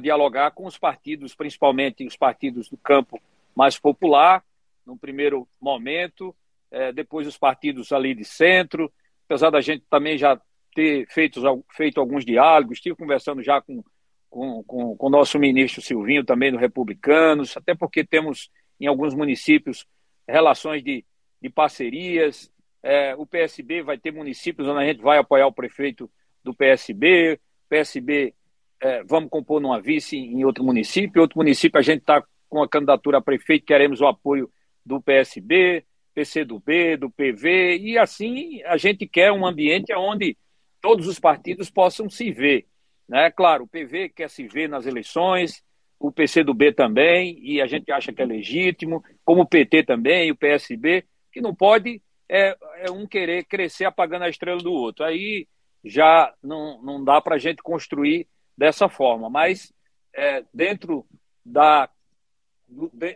dialogar 0.00 0.52
com 0.52 0.66
os 0.66 0.78
partidos, 0.78 1.34
principalmente 1.34 2.06
os 2.06 2.16
partidos 2.16 2.68
do 2.68 2.76
campo 2.76 3.20
mais 3.54 3.78
popular, 3.78 4.44
no 4.86 4.96
primeiro 4.96 5.46
momento, 5.60 6.34
é, 6.70 6.92
depois 6.92 7.26
os 7.26 7.36
partidos 7.36 7.92
ali 7.92 8.14
de 8.14 8.24
centro, 8.24 8.92
apesar 9.26 9.50
da 9.50 9.60
gente 9.60 9.84
também 9.90 10.16
já 10.16 10.40
ter 10.74 11.06
feito, 11.08 11.40
feito 11.70 12.00
alguns 12.00 12.24
diálogos, 12.24 12.78
estive 12.78 12.96
conversando 12.96 13.42
já 13.42 13.60
com, 13.60 13.82
com, 14.28 14.62
com, 14.62 14.96
com 14.96 15.06
o 15.06 15.10
nosso 15.10 15.38
ministro 15.38 15.82
Silvinho, 15.82 16.24
também 16.24 16.52
do 16.52 16.58
Republicanos, 16.58 17.56
até 17.56 17.74
porque 17.74 18.04
temos 18.04 18.50
em 18.80 18.86
alguns 18.86 19.14
municípios 19.14 19.86
relações 20.26 20.82
de, 20.82 21.04
de 21.42 21.50
parcerias. 21.50 22.50
É, 22.82 23.14
o 23.16 23.26
PSB 23.26 23.82
vai 23.82 23.98
ter 23.98 24.12
municípios 24.12 24.66
onde 24.66 24.82
a 24.82 24.86
gente 24.86 25.02
vai 25.02 25.18
apoiar 25.18 25.46
o 25.46 25.52
prefeito 25.52 26.10
do 26.42 26.54
PSB, 26.54 27.38
PSB 27.68 28.34
é, 28.80 29.04
vamos 29.04 29.28
compor 29.28 29.60
numa 29.60 29.80
vice 29.80 30.16
em 30.16 30.44
outro 30.44 30.64
município, 30.64 31.20
outro 31.20 31.38
município 31.38 31.78
a 31.78 31.82
gente 31.82 32.00
está 32.00 32.24
com 32.48 32.62
a 32.62 32.68
candidatura 32.68 33.18
a 33.18 33.22
prefeito, 33.22 33.66
queremos 33.66 34.00
o 34.00 34.06
apoio 34.06 34.50
do 34.84 35.00
PSB, 35.00 35.84
PCdoB, 36.14 36.96
do 36.96 37.10
PV, 37.10 37.78
e 37.78 37.98
assim 37.98 38.62
a 38.64 38.76
gente 38.76 39.06
quer 39.06 39.30
um 39.30 39.46
ambiente 39.46 39.94
onde 39.94 40.36
todos 40.80 41.06
os 41.06 41.20
partidos 41.20 41.70
possam 41.70 42.08
se 42.08 42.32
ver. 42.32 42.66
Né? 43.08 43.30
Claro, 43.30 43.64
o 43.64 43.68
PV 43.68 44.08
quer 44.08 44.28
se 44.30 44.48
ver 44.48 44.68
nas 44.68 44.86
eleições, 44.86 45.62
o 45.98 46.10
PCdoB 46.10 46.72
também, 46.72 47.38
e 47.42 47.60
a 47.60 47.66
gente 47.66 47.92
acha 47.92 48.12
que 48.12 48.22
é 48.22 48.24
legítimo, 48.24 49.04
como 49.24 49.42
o 49.42 49.46
PT 49.46 49.84
também, 49.84 50.30
o 50.30 50.36
PSB, 50.36 51.04
que 51.30 51.40
não 51.40 51.54
pode 51.54 52.02
é, 52.30 52.56
é 52.78 52.90
um 52.92 53.08
querer 53.08 53.44
crescer 53.44 53.84
apagando 53.84 54.22
a 54.22 54.28
estrela 54.28 54.62
do 54.62 54.72
outro. 54.72 55.04
Aí 55.04 55.48
já 55.84 56.32
não, 56.40 56.80
não 56.80 57.02
dá 57.02 57.20
para 57.20 57.34
a 57.34 57.38
gente 57.38 57.60
construir 57.60 58.28
dessa 58.56 58.88
forma, 58.88 59.28
mas 59.28 59.72
é, 60.14 60.44
dentro, 60.54 61.04
da, 61.44 61.90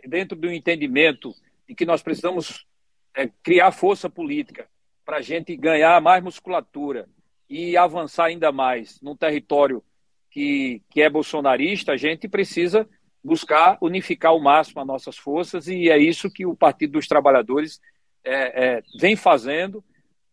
dentro 0.05 0.37
do 0.37 0.51
entendimento 0.51 1.33
de 1.67 1.73
que 1.73 1.85
nós 1.85 2.03
precisamos 2.03 2.67
é, 3.15 3.29
criar 3.41 3.71
força 3.71 4.09
política 4.09 4.67
para 5.05 5.17
a 5.17 5.21
gente 5.21 5.55
ganhar 5.55 6.01
mais 6.01 6.21
musculatura 6.21 7.07
e 7.49 7.77
avançar 7.77 8.25
ainda 8.25 8.51
mais 8.51 8.99
num 9.01 9.15
território 9.15 9.81
que, 10.29 10.81
que 10.89 11.01
é 11.01 11.09
bolsonarista, 11.09 11.93
a 11.93 11.97
gente 11.97 12.27
precisa 12.27 12.89
buscar 13.23 13.77
unificar 13.81 14.31
ao 14.31 14.41
máximo 14.41 14.81
as 14.81 14.87
nossas 14.87 15.17
forças 15.17 15.67
e 15.67 15.89
é 15.89 15.97
isso 15.97 16.29
que 16.29 16.45
o 16.45 16.55
Partido 16.55 16.93
dos 16.93 17.07
Trabalhadores 17.07 17.79
é, 18.25 18.65
é, 18.65 18.83
vem 18.99 19.15
fazendo, 19.15 19.83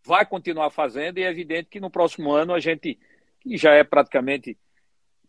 vai 0.04 0.26
continuar 0.26 0.70
fazendo, 0.70 1.18
e 1.18 1.22
é 1.22 1.30
evidente 1.30 1.68
que 1.68 1.78
no 1.78 1.90
próximo 1.90 2.32
ano 2.32 2.54
a 2.54 2.58
gente, 2.58 2.98
que 3.40 3.56
já 3.56 3.74
é 3.74 3.84
praticamente 3.84 4.58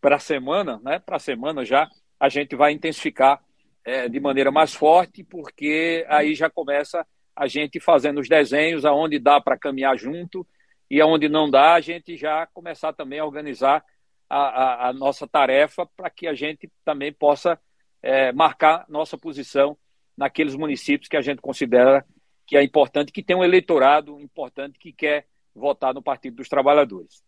para 0.00 0.16
a 0.16 0.20
semana, 0.20 0.80
né, 0.82 0.98
para 0.98 1.16
a 1.16 1.20
semana 1.20 1.64
já, 1.64 1.88
a 2.18 2.28
gente 2.28 2.56
vai 2.56 2.72
intensificar 2.72 3.42
é, 3.84 4.08
de 4.08 4.18
maneira 4.18 4.50
mais 4.50 4.74
forte, 4.74 5.22
porque 5.22 6.04
aí 6.08 6.34
já 6.34 6.48
começa 6.48 7.06
a 7.36 7.46
gente 7.46 7.78
fazendo 7.78 8.20
os 8.20 8.28
desenhos 8.28 8.84
aonde 8.84 9.18
dá 9.18 9.40
para 9.40 9.58
caminhar 9.58 9.96
junto 9.96 10.46
e 10.90 11.00
aonde 11.00 11.28
não 11.28 11.50
dá, 11.50 11.74
a 11.74 11.80
gente 11.80 12.16
já 12.16 12.46
começar 12.46 12.92
também 12.92 13.18
a 13.18 13.24
organizar 13.24 13.84
a, 14.28 14.38
a, 14.38 14.88
a 14.88 14.92
nossa 14.92 15.26
tarefa 15.26 15.86
para 15.96 16.08
que 16.08 16.26
a 16.26 16.34
gente 16.34 16.70
também 16.84 17.12
possa 17.12 17.58
é, 18.02 18.32
marcar 18.32 18.84
nossa 18.88 19.18
posição 19.18 19.76
naqueles 20.16 20.54
municípios 20.54 21.08
que 21.08 21.16
a 21.16 21.20
gente 21.20 21.40
considera 21.40 22.04
que 22.46 22.56
é 22.56 22.62
importante, 22.62 23.12
que 23.12 23.22
tem 23.22 23.36
um 23.36 23.44
eleitorado 23.44 24.20
importante 24.20 24.78
que 24.78 24.92
quer 24.92 25.26
votar 25.54 25.94
no 25.94 26.02
Partido 26.02 26.36
dos 26.36 26.48
Trabalhadores. 26.48 27.22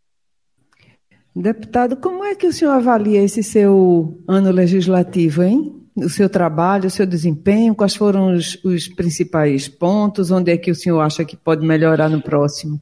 Deputado, 1.34 1.96
como 1.96 2.24
é 2.24 2.34
que 2.34 2.46
o 2.46 2.52
senhor 2.52 2.72
avalia 2.72 3.22
esse 3.22 3.42
seu 3.42 4.22
ano 4.26 4.50
legislativo, 4.50 5.42
hein? 5.42 5.82
O 5.94 6.08
seu 6.08 6.30
trabalho, 6.30 6.86
o 6.86 6.90
seu 6.90 7.06
desempenho, 7.06 7.74
quais 7.74 7.94
foram 7.94 8.34
os, 8.34 8.62
os 8.64 8.88
principais 8.88 9.68
pontos? 9.68 10.30
Onde 10.30 10.52
é 10.52 10.56
que 10.56 10.70
o 10.70 10.74
senhor 10.74 11.00
acha 11.00 11.24
que 11.24 11.36
pode 11.36 11.66
melhorar 11.66 12.08
no 12.08 12.22
próximo? 12.22 12.80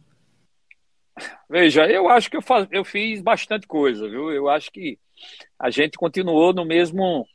Veja, 1.51 1.87
eu 1.87 2.09
acho 2.09 2.31
que 2.31 2.37
eu, 2.37 2.43
faz, 2.43 2.67
eu 2.71 2.85
fiz 2.85 3.21
bastante 3.21 3.67
coisa, 3.67 4.09
viu? 4.09 4.31
Eu 4.31 4.49
acho 4.49 4.71
que 4.71 4.99
a 5.59 5.71
gente 5.71 5.97
continuou 5.97 6.53
no 6.53 6.65
mesmo, 6.65 7.27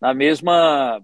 na 0.00 0.12
mesma 0.12 1.00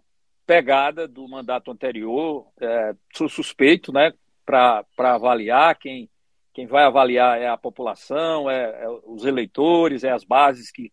pegada 0.46 1.06
do 1.06 1.26
mandato 1.28 1.70
anterior. 1.70 2.46
É, 2.60 2.94
sou 3.14 3.28
suspeito, 3.28 3.92
né, 3.92 4.12
para 4.44 4.84
avaliar. 4.98 5.76
Quem, 5.78 6.08
quem 6.52 6.66
vai 6.66 6.84
avaliar 6.84 7.40
é 7.40 7.48
a 7.48 7.56
população, 7.56 8.50
é, 8.50 8.84
é, 8.84 8.88
os 9.06 9.24
eleitores, 9.24 10.04
é 10.04 10.10
as 10.10 10.24
bases 10.24 10.70
que, 10.70 10.92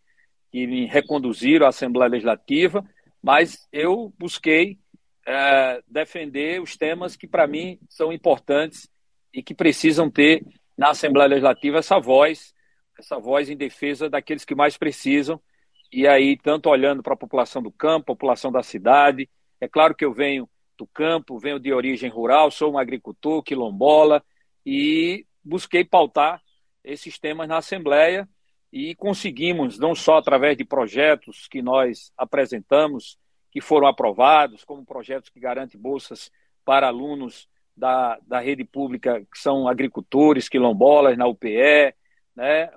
que 0.52 0.66
me 0.66 0.86
reconduziram 0.86 1.66
à 1.66 1.70
Assembleia 1.70 2.10
Legislativa. 2.10 2.84
Mas 3.22 3.68
eu 3.72 4.14
busquei 4.18 4.78
é, 5.26 5.82
defender 5.88 6.62
os 6.62 6.78
temas 6.78 7.16
que, 7.16 7.28
para 7.28 7.48
mim, 7.48 7.80
são 7.90 8.14
importantes 8.14 8.90
e 9.34 9.44
que 9.44 9.54
precisam 9.54 10.10
ter 10.10 10.44
na 10.78 10.92
Assembleia 10.92 11.28
Legislativa 11.28 11.80
essa 11.80 12.00
voz, 12.00 12.54
essa 12.98 13.20
voz 13.20 13.50
em 13.50 13.58
defesa 13.58 14.10
daqueles 14.10 14.46
que 14.46 14.56
mais 14.56 14.78
precisam. 14.78 15.40
E 15.92 16.08
aí, 16.08 16.38
tanto 16.38 16.70
olhando 16.70 17.04
para 17.04 17.14
a 17.14 17.18
população 17.18 17.62
do 17.62 17.72
campo, 17.72 18.06
população 18.06 18.52
da 18.52 18.64
cidade, 18.64 19.30
é 19.60 19.68
claro 19.68 19.96
que 19.96 20.06
eu 20.06 20.14
venho 20.14 20.50
do 20.78 20.88
campo, 20.88 21.40
venho 21.40 21.60
de 21.60 21.74
origem 21.74 22.10
rural, 22.10 22.50
sou 22.50 22.74
um 22.74 22.78
agricultor, 22.78 23.44
quilombola, 23.44 24.24
e 24.66 25.26
busquei 25.44 25.84
pautar 25.84 26.42
esses 26.84 27.20
temas 27.20 27.48
na 27.48 27.58
Assembleia 27.58 28.28
e 28.72 28.96
conseguimos, 28.96 29.78
não 29.78 29.96
só 29.96 30.18
através 30.18 30.56
de 30.56 30.64
projetos 30.64 31.48
que 31.48 31.62
nós 31.62 32.12
apresentamos, 32.18 33.18
que 33.52 33.60
foram 33.60 33.88
aprovados, 33.88 34.64
como 34.64 34.86
projetos 34.86 35.30
que 35.30 35.40
garantem 35.40 35.80
bolsas 35.80 36.32
para 36.64 36.88
alunos 36.88 37.50
da, 37.76 38.20
da 38.28 38.40
rede 38.40 38.64
pública, 38.64 39.22
que 39.22 39.40
são 39.40 39.68
agricultores, 39.68 40.48
quilombolas, 40.48 41.18
na 41.18 41.26
UPE, 41.26 41.96
né? 42.36 42.70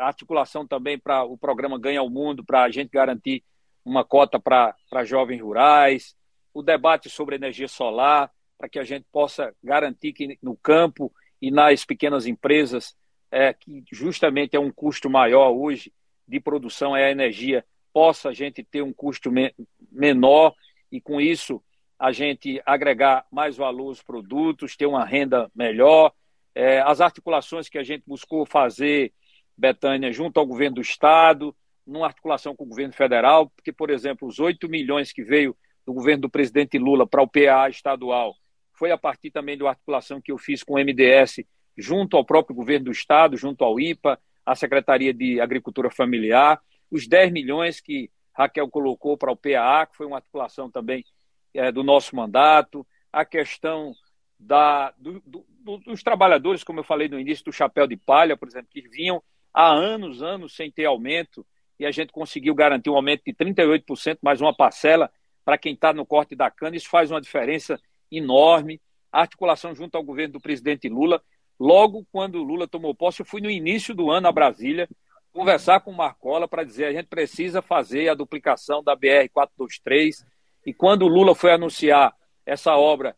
articulação 0.00 0.66
também 0.66 0.98
para 0.98 1.22
o 1.24 1.38
programa 1.38 1.78
Ganha 1.78 2.02
o 2.02 2.10
Mundo, 2.10 2.44
para 2.44 2.64
a 2.64 2.70
gente 2.70 2.90
garantir 2.90 3.44
uma 3.84 4.04
cota 4.04 4.38
para 4.38 5.04
jovens 5.04 5.40
rurais, 5.40 6.16
o 6.52 6.62
debate 6.62 7.08
sobre 7.08 7.36
energia 7.36 7.68
solar, 7.68 8.30
para 8.58 8.68
que 8.68 8.78
a 8.78 8.84
gente 8.84 9.06
possa 9.10 9.54
garantir 9.62 10.12
que 10.12 10.38
no 10.42 10.56
campo 10.56 11.12
e 11.40 11.50
nas 11.50 11.84
pequenas 11.84 12.26
empresas, 12.26 12.94
é, 13.30 13.54
que 13.54 13.84
justamente 13.90 14.56
é 14.56 14.60
um 14.60 14.70
custo 14.70 15.08
maior 15.08 15.50
hoje 15.50 15.92
de 16.26 16.40
produção, 16.40 16.96
é 16.96 17.06
a 17.06 17.10
energia, 17.10 17.64
possa 17.92 18.28
a 18.28 18.32
gente 18.32 18.62
ter 18.62 18.82
um 18.82 18.92
custo 18.92 19.30
me 19.30 19.54
menor 19.90 20.54
e 20.92 21.00
com 21.00 21.20
isso 21.20 21.62
a 21.98 22.12
gente 22.12 22.60
agregar 22.64 23.26
mais 23.30 23.56
valor 23.56 23.88
aos 23.88 24.02
produtos, 24.02 24.76
ter 24.76 24.86
uma 24.86 25.04
renda 25.04 25.50
melhor. 25.54 26.12
É, 26.54 26.80
as 26.80 27.00
articulações 27.00 27.68
que 27.68 27.78
a 27.78 27.82
gente 27.82 28.04
buscou 28.06 28.46
fazer, 28.46 29.12
Betânia, 29.56 30.10
junto 30.10 30.40
ao 30.40 30.46
governo 30.46 30.76
do 30.76 30.80
Estado, 30.80 31.54
numa 31.90 32.06
articulação 32.06 32.54
com 32.54 32.64
o 32.64 32.68
governo 32.68 32.94
federal, 32.94 33.50
porque, 33.50 33.72
por 33.72 33.90
exemplo, 33.90 34.26
os 34.28 34.38
8 34.38 34.68
milhões 34.68 35.12
que 35.12 35.22
veio 35.22 35.56
do 35.84 35.92
governo 35.92 36.22
do 36.22 36.30
presidente 36.30 36.78
Lula 36.78 37.06
para 37.06 37.22
o 37.22 37.28
PA 37.28 37.68
estadual 37.68 38.34
foi 38.72 38.90
a 38.90 38.98
partir 38.98 39.30
também 39.30 39.56
de 39.56 39.62
uma 39.62 39.70
articulação 39.70 40.20
que 40.20 40.32
eu 40.32 40.38
fiz 40.38 40.62
com 40.62 40.74
o 40.74 40.78
MDS 40.78 41.44
junto 41.76 42.16
ao 42.16 42.24
próprio 42.24 42.54
governo 42.54 42.86
do 42.86 42.92
estado, 42.92 43.36
junto 43.36 43.64
ao 43.64 43.78
IPA, 43.78 44.18
a 44.46 44.54
Secretaria 44.54 45.12
de 45.12 45.40
Agricultura 45.40 45.90
Familiar, 45.90 46.60
os 46.90 47.06
10 47.06 47.32
milhões 47.32 47.80
que 47.80 48.10
Raquel 48.32 48.68
colocou 48.68 49.18
para 49.18 49.32
o 49.32 49.36
PA, 49.36 49.86
que 49.86 49.96
foi 49.96 50.06
uma 50.06 50.16
articulação 50.16 50.70
também 50.70 51.04
é, 51.52 51.70
do 51.70 51.82
nosso 51.82 52.14
mandato, 52.16 52.86
a 53.12 53.24
questão 53.24 53.92
da, 54.38 54.92
do, 54.96 55.20
do, 55.26 55.78
dos 55.78 56.02
trabalhadores, 56.02 56.64
como 56.64 56.80
eu 56.80 56.84
falei 56.84 57.08
no 57.08 57.18
início, 57.18 57.44
do 57.44 57.52
chapéu 57.52 57.86
de 57.86 57.96
palha, 57.96 58.36
por 58.36 58.48
exemplo, 58.48 58.68
que 58.70 58.80
vinham 58.88 59.22
há 59.52 59.70
anos, 59.70 60.22
anos 60.22 60.54
sem 60.54 60.70
ter 60.70 60.86
aumento, 60.86 61.46
e 61.80 61.86
a 61.86 61.90
gente 61.90 62.12
conseguiu 62.12 62.54
garantir 62.54 62.90
um 62.90 62.94
aumento 62.94 63.22
de 63.24 63.32
38%, 63.32 64.18
mais 64.20 64.38
uma 64.42 64.54
parcela 64.54 65.10
para 65.42 65.56
quem 65.56 65.72
está 65.72 65.94
no 65.94 66.04
corte 66.04 66.36
da 66.36 66.50
cana. 66.50 66.76
Isso 66.76 66.90
faz 66.90 67.10
uma 67.10 67.22
diferença 67.22 67.80
enorme. 68.12 68.78
A 69.10 69.22
articulação 69.22 69.74
junto 69.74 69.96
ao 69.96 70.04
governo 70.04 70.34
do 70.34 70.40
presidente 70.40 70.90
Lula. 70.90 71.22
Logo 71.58 72.06
quando 72.12 72.42
Lula 72.42 72.68
tomou 72.68 72.94
posse, 72.94 73.20
eu 73.20 73.26
fui 73.26 73.40
no 73.40 73.50
início 73.50 73.94
do 73.94 74.10
ano 74.10 74.28
a 74.28 74.32
Brasília 74.32 74.86
conversar 75.32 75.80
com 75.80 75.90
o 75.90 75.96
Marcola 75.96 76.46
para 76.46 76.64
dizer 76.64 76.84
a 76.84 76.92
gente 76.92 77.06
precisa 77.06 77.62
fazer 77.62 78.10
a 78.10 78.14
duplicação 78.14 78.82
da 78.82 78.94
BR-423. 78.94 80.26
E 80.66 80.74
quando 80.74 81.06
o 81.06 81.08
Lula 81.08 81.34
foi 81.34 81.50
anunciar 81.50 82.14
essa 82.44 82.76
obra, 82.76 83.16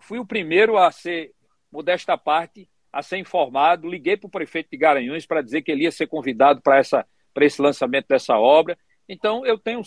fui 0.00 0.18
o 0.18 0.24
primeiro 0.24 0.78
a 0.78 0.90
ser, 0.90 1.32
modesta 1.70 2.16
parte, 2.16 2.66
a 2.90 3.02
ser 3.02 3.18
informado. 3.18 3.86
Liguei 3.86 4.16
para 4.16 4.28
o 4.28 4.30
prefeito 4.30 4.70
de 4.70 4.78
Garanhuns 4.78 5.26
para 5.26 5.42
dizer 5.42 5.60
que 5.60 5.70
ele 5.70 5.82
ia 5.82 5.92
ser 5.92 6.06
convidado 6.06 6.62
para 6.62 6.78
essa 6.78 7.06
para 7.32 7.44
esse 7.44 7.60
lançamento 7.60 8.08
dessa 8.08 8.38
obra. 8.38 8.78
Então, 9.08 9.44
eu 9.44 9.58
tenho 9.58 9.82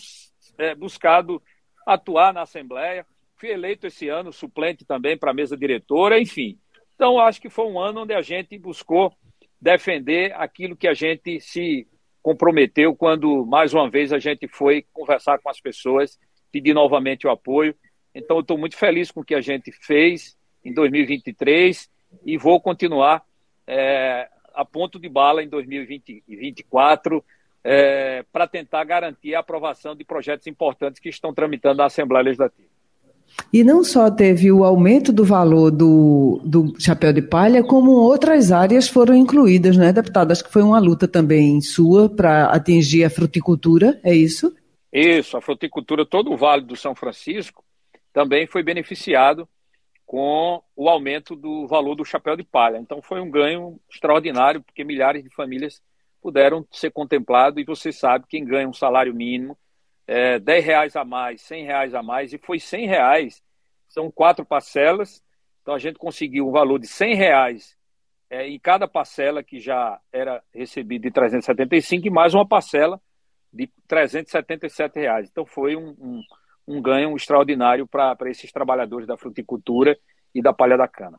é, 0.58 0.74
buscado 0.74 1.42
atuar 1.86 2.32
na 2.32 2.42
Assembleia. 2.42 3.06
Fui 3.36 3.50
eleito 3.50 3.86
esse 3.86 4.08
ano 4.08 4.32
suplente 4.32 4.84
também 4.84 5.16
para 5.16 5.30
a 5.30 5.34
mesa 5.34 5.56
diretora, 5.56 6.20
enfim. 6.20 6.58
Então, 6.94 7.18
acho 7.18 7.40
que 7.40 7.50
foi 7.50 7.66
um 7.66 7.78
ano 7.78 8.02
onde 8.02 8.14
a 8.14 8.22
gente 8.22 8.58
buscou 8.58 9.12
defender 9.60 10.32
aquilo 10.34 10.76
que 10.76 10.88
a 10.88 10.94
gente 10.94 11.40
se 11.40 11.86
comprometeu 12.22 12.94
quando, 12.96 13.44
mais 13.46 13.72
uma 13.72 13.88
vez, 13.88 14.12
a 14.12 14.18
gente 14.18 14.48
foi 14.48 14.84
conversar 14.92 15.38
com 15.38 15.48
as 15.48 15.60
pessoas, 15.60 16.18
pedir 16.50 16.74
novamente 16.74 17.26
o 17.26 17.30
apoio. 17.30 17.74
Então, 18.14 18.38
eu 18.38 18.40
estou 18.40 18.58
muito 18.58 18.76
feliz 18.76 19.10
com 19.10 19.20
o 19.20 19.24
que 19.24 19.34
a 19.34 19.40
gente 19.40 19.70
fez 19.70 20.36
em 20.64 20.72
2023 20.72 21.88
e 22.24 22.38
vou 22.38 22.60
continuar 22.60 23.22
é, 23.66 24.28
a 24.54 24.64
ponto 24.64 24.98
de 24.98 25.08
bala 25.08 25.42
em 25.42 25.48
2024 25.48 27.22
é, 27.68 28.24
para 28.32 28.46
tentar 28.46 28.84
garantir 28.84 29.34
a 29.34 29.40
aprovação 29.40 29.96
de 29.96 30.04
projetos 30.04 30.46
importantes 30.46 31.00
que 31.00 31.08
estão 31.08 31.34
tramitando 31.34 31.78
na 31.78 31.86
Assembleia 31.86 32.22
Legislativa. 32.22 32.68
E 33.52 33.64
não 33.64 33.82
só 33.82 34.08
teve 34.08 34.52
o 34.52 34.62
aumento 34.62 35.12
do 35.12 35.24
valor 35.24 35.72
do, 35.72 36.40
do 36.44 36.80
chapéu 36.80 37.12
de 37.12 37.20
palha, 37.20 37.64
como 37.64 37.90
outras 37.90 38.52
áreas 38.52 38.88
foram 38.88 39.16
incluídas, 39.16 39.76
né, 39.76 39.92
deputada? 39.92 40.32
Acho 40.32 40.44
que 40.44 40.52
foi 40.52 40.62
uma 40.62 40.78
luta 40.78 41.08
também 41.08 41.60
sua 41.60 42.08
para 42.08 42.46
atingir 42.46 43.02
a 43.02 43.10
fruticultura, 43.10 44.00
é 44.04 44.14
isso? 44.14 44.54
Isso, 44.92 45.36
a 45.36 45.42
fruticultura, 45.42 46.06
todo 46.06 46.32
o 46.32 46.36
Vale 46.36 46.62
do 46.62 46.76
São 46.76 46.94
Francisco 46.94 47.64
também 48.12 48.46
foi 48.46 48.62
beneficiado 48.62 49.48
com 50.06 50.62
o 50.76 50.88
aumento 50.88 51.34
do 51.34 51.66
valor 51.66 51.96
do 51.96 52.04
chapéu 52.04 52.36
de 52.36 52.44
palha. 52.44 52.78
Então 52.78 53.02
foi 53.02 53.20
um 53.20 53.28
ganho 53.28 53.76
extraordinário, 53.90 54.62
porque 54.62 54.84
milhares 54.84 55.24
de 55.24 55.30
famílias 55.34 55.82
puderam 56.20 56.66
ser 56.70 56.90
contemplados, 56.90 57.60
e 57.60 57.64
você 57.64 57.92
sabe, 57.92 58.26
quem 58.28 58.44
ganha 58.44 58.68
um 58.68 58.72
salário 58.72 59.14
mínimo, 59.14 59.56
é, 60.06 60.38
10 60.38 60.64
reais 60.64 60.96
a 60.96 61.04
mais, 61.04 61.42
100 61.42 61.64
reais 61.64 61.94
a 61.94 62.02
mais, 62.02 62.32
e 62.32 62.38
foi 62.38 62.58
100 62.58 62.86
reais, 62.86 63.42
são 63.88 64.10
quatro 64.10 64.44
parcelas, 64.44 65.22
então 65.62 65.74
a 65.74 65.78
gente 65.78 65.98
conseguiu 65.98 66.48
um 66.48 66.52
valor 66.52 66.78
de 66.78 66.86
100 66.86 67.14
reais 67.14 67.76
é, 68.30 68.48
em 68.48 68.58
cada 68.58 68.88
parcela 68.88 69.42
que 69.42 69.58
já 69.60 70.00
era 70.12 70.42
recebida 70.52 71.08
de 71.08 71.10
375 71.12 72.06
e 72.06 72.10
mais 72.10 72.34
uma 72.34 72.46
parcela 72.46 73.00
de 73.52 73.68
377 73.88 74.98
reais. 74.98 75.28
Então 75.30 75.46
foi 75.46 75.76
um, 75.76 75.88
um, 75.98 76.22
um 76.66 76.82
ganho 76.82 77.14
extraordinário 77.16 77.86
para 77.86 78.16
esses 78.26 78.52
trabalhadores 78.52 79.06
da 79.06 79.16
fruticultura 79.16 79.98
e 80.34 80.42
da 80.42 80.52
palha 80.52 80.76
da 80.76 80.88
cana. 80.88 81.18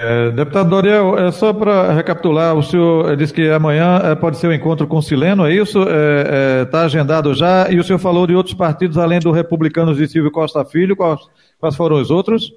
É, 0.00 0.30
deputado 0.30 0.70
Doriel, 0.70 1.18
é 1.18 1.32
só 1.32 1.52
para 1.52 1.92
recapitular, 1.92 2.56
o 2.56 2.62
senhor 2.62 3.16
disse 3.16 3.34
que 3.34 3.48
amanhã 3.50 4.00
é, 4.04 4.14
pode 4.14 4.36
ser 4.36 4.46
o 4.46 4.50
um 4.50 4.52
encontro 4.52 4.86
com 4.86 4.98
o 4.98 5.02
Sileno, 5.02 5.44
é 5.44 5.52
isso? 5.52 5.80
Está 5.80 5.92
é, 5.92 6.60
é 6.60 6.64
tá 6.66 6.82
agendado 6.82 7.34
já? 7.34 7.68
E 7.68 7.80
o 7.80 7.84
senhor 7.84 7.98
falou 7.98 8.24
de 8.24 8.34
outros 8.34 8.54
partidos, 8.54 8.96
além 8.96 9.18
do 9.18 9.32
Republicanos 9.32 9.96
de 9.96 10.06
Silvio 10.06 10.30
Costa 10.30 10.64
Filho, 10.64 10.96
quais, 10.96 11.20
quais 11.58 11.74
foram 11.74 12.00
os 12.00 12.12
outros? 12.12 12.52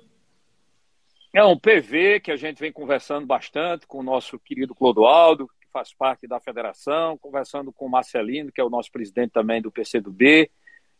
É 1.34 1.44
um 1.44 1.58
PV 1.58 2.20
que 2.20 2.32
a 2.32 2.36
gente 2.36 2.60
vem 2.60 2.72
conversando 2.72 3.26
bastante 3.26 3.88
com 3.88 4.00
o 4.00 4.04
nosso 4.04 4.38
querido 4.38 4.76
Clodoaldo, 4.76 5.48
que 5.60 5.68
faz 5.74 5.92
parte 5.94 6.28
da 6.28 6.40
federação, 6.40 7.18
conversando 7.18 7.74
com 7.74 7.88
o 7.88 7.90
Marcelino, 7.90 8.52
que 8.52 8.62
é 8.62 8.64
o 8.64 8.70
nosso 8.70 8.92
presidente 8.92 9.32
também 9.32 9.62
do 9.62 9.72
PCdoB, 9.72 10.52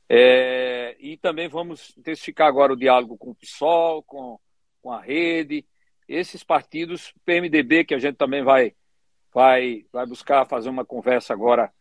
é, 0.10 0.96
e 1.00 1.18
também 1.18 1.48
vamos 1.48 1.94
intensificar 1.96 2.48
agora 2.48 2.74
o 2.74 2.78
diálogo 2.78 3.16
com 3.16 3.30
o 3.30 3.36
PSOL, 3.36 4.02
com, 4.02 4.40
com 4.82 4.92
a 4.92 5.00
rede, 5.00 5.64
esses 6.12 6.44
partidos, 6.44 7.14
PMDB, 7.26 7.86
que 7.86 7.94
a 7.94 8.00
gente 8.00 8.16
também 8.16 8.44
vai, 8.44 8.74
vai, 9.34 9.86
vai 9.92 10.06
buscar 10.06 10.46
fazer 10.46 10.70
uma 10.70 10.84
conversa 10.84 11.34
agora 11.34 11.72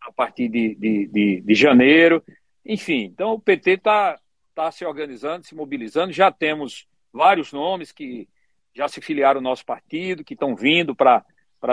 a 0.00 0.12
partir 0.12 0.48
de, 0.48 0.74
de, 0.76 1.06
de, 1.08 1.40
de 1.40 1.54
janeiro. 1.54 2.22
Enfim, 2.64 3.04
então 3.04 3.32
o 3.32 3.40
PT 3.40 3.72
está 3.72 4.18
tá 4.54 4.70
se 4.70 4.84
organizando, 4.84 5.44
se 5.44 5.54
mobilizando. 5.54 6.12
Já 6.12 6.30
temos 6.30 6.86
vários 7.12 7.52
nomes 7.52 7.90
que 7.90 8.28
já 8.74 8.86
se 8.86 9.00
filiaram 9.00 9.38
ao 9.38 9.42
nosso 9.42 9.66
partido, 9.66 10.24
que 10.24 10.34
estão 10.34 10.54
vindo 10.54 10.94
para 10.94 11.24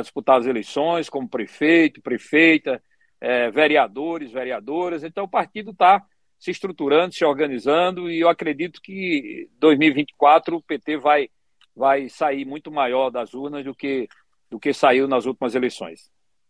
disputar 0.01 0.39
as 0.39 0.47
eleições, 0.47 1.09
como 1.09 1.29
prefeito, 1.29 2.01
prefeita, 2.01 2.81
é, 3.21 3.51
vereadores, 3.51 4.31
vereadoras. 4.31 5.03
Então 5.03 5.25
o 5.25 5.29
partido 5.29 5.71
está 5.71 6.03
se 6.39 6.51
estruturando, 6.51 7.13
se 7.13 7.25
organizando, 7.25 8.09
e 8.09 8.19
eu 8.19 8.29
acredito 8.29 8.81
que 8.81 9.49
2024 9.59 10.57
o 10.57 10.61
PT 10.61 10.97
vai 10.97 11.29
vai 11.77 12.09
sair 12.09 12.43
muito 12.43 12.71
maior 12.71 13.11
das 13.11 13.33
urnas 13.35 13.63
do 13.63 13.75
que, 13.75 14.09
do 14.49 14.59
que 14.59 14.73
saiu 14.73 15.07
nas 15.07 15.25
últimas 15.25 15.53
eleições. 15.53 16.09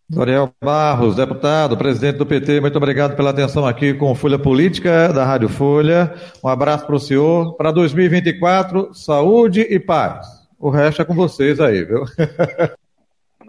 Doriel 0.10 0.54
Barros, 0.64 1.18
deputado, 1.18 1.78
presidente 1.78 2.18
do 2.18 2.26
PT, 2.26 2.62
muito 2.62 2.78
obrigado 2.78 3.14
pela 3.14 3.32
atenção 3.32 3.68
aqui 3.68 3.94
com 3.94 4.16
Folha 4.16 4.40
Política 4.40 5.12
da 5.12 5.26
Rádio 5.26 5.50
Folha. 5.50 6.16
Um 6.42 6.48
abraço 6.48 6.86
para 6.86 6.96
o 6.96 7.00
senhor. 7.00 7.58
Para 7.58 7.74
2024, 7.74 8.94
saúde 8.94 9.60
e 9.62 9.78
paz. 9.78 10.26
O 10.58 10.70
resto 10.70 11.02
é 11.02 11.06
com 11.06 11.14
vocês 11.14 11.60
aí, 11.60 11.84
viu? 11.84 12.06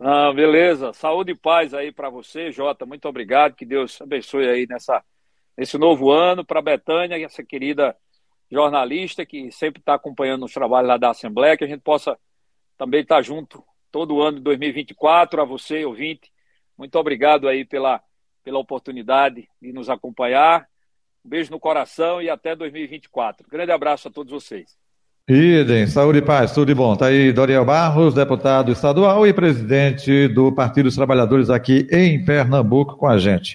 Ah, 0.01 0.33
beleza. 0.33 0.93
Saúde 0.93 1.33
e 1.33 1.35
paz 1.35 1.75
aí 1.75 1.91
para 1.91 2.09
você, 2.09 2.53
Jota. 2.53 2.87
Muito 2.87 3.09
obrigado. 3.09 3.57
Que 3.57 3.67
Deus 3.67 4.01
abençoe 4.01 4.49
aí 4.49 4.64
nessa, 4.64 5.03
nesse 5.57 5.77
novo 5.77 6.12
ano. 6.12 6.45
Para 6.45 6.62
Betânia, 6.62 7.21
essa 7.25 7.43
querida 7.43 7.97
jornalista 8.51 9.27
que 9.27 9.51
sempre 9.53 9.81
está 9.81 9.95
acompanhando 9.95 10.45
os 10.45 10.53
trabalhos 10.53 10.89
lá 10.89 10.97
da 10.97 11.11
Assembleia, 11.11 11.57
que 11.57 11.65
a 11.65 11.69
gente 11.69 11.81
possa 11.81 12.19
também 12.77 13.03
estar 13.03 13.17
tá 13.17 13.23
junto 13.23 13.63
todo 13.91 14.21
ano 14.23 14.39
de 14.39 14.45
2024. 14.45 15.43
A 15.43 15.45
você, 15.45 15.85
ouvinte, 15.85 16.31
muito 16.77 16.97
obrigado 16.99 17.49
aí 17.49 17.65
pela, 17.65 18.01
pela 18.43 18.59
oportunidade 18.59 19.49
de 19.61 19.73
nos 19.73 19.91
acompanhar. 19.91 20.67
Um 21.25 21.29
beijo 21.29 21.51
no 21.51 21.61
coração 21.61 22.23
e 22.23 22.31
até 22.31 22.55
2024. 22.57 23.47
Grande 23.49 23.73
abraço 23.73 24.09
a 24.09 24.11
todos 24.11 24.33
vocês. 24.33 24.77
Idem, 25.29 25.87
saúde 25.87 26.21
e 26.21 26.23
paz, 26.23 26.53
tudo 26.53 26.69
de 26.69 26.75
bom. 26.75 26.95
Está 26.95 27.07
aí 27.07 27.31
Doriel 27.33 27.63
Barros, 27.63 28.15
deputado 28.15 28.73
estadual 28.73 29.27
e 29.27 29.33
presidente 29.35 30.27
do 30.29 30.51
Partido 30.51 30.85
dos 30.85 30.95
Trabalhadores 30.95 31.51
aqui 31.51 31.87
em 31.93 32.25
Pernambuco 32.25 32.97
com 32.97 33.07
a 33.07 33.19
gente. 33.19 33.55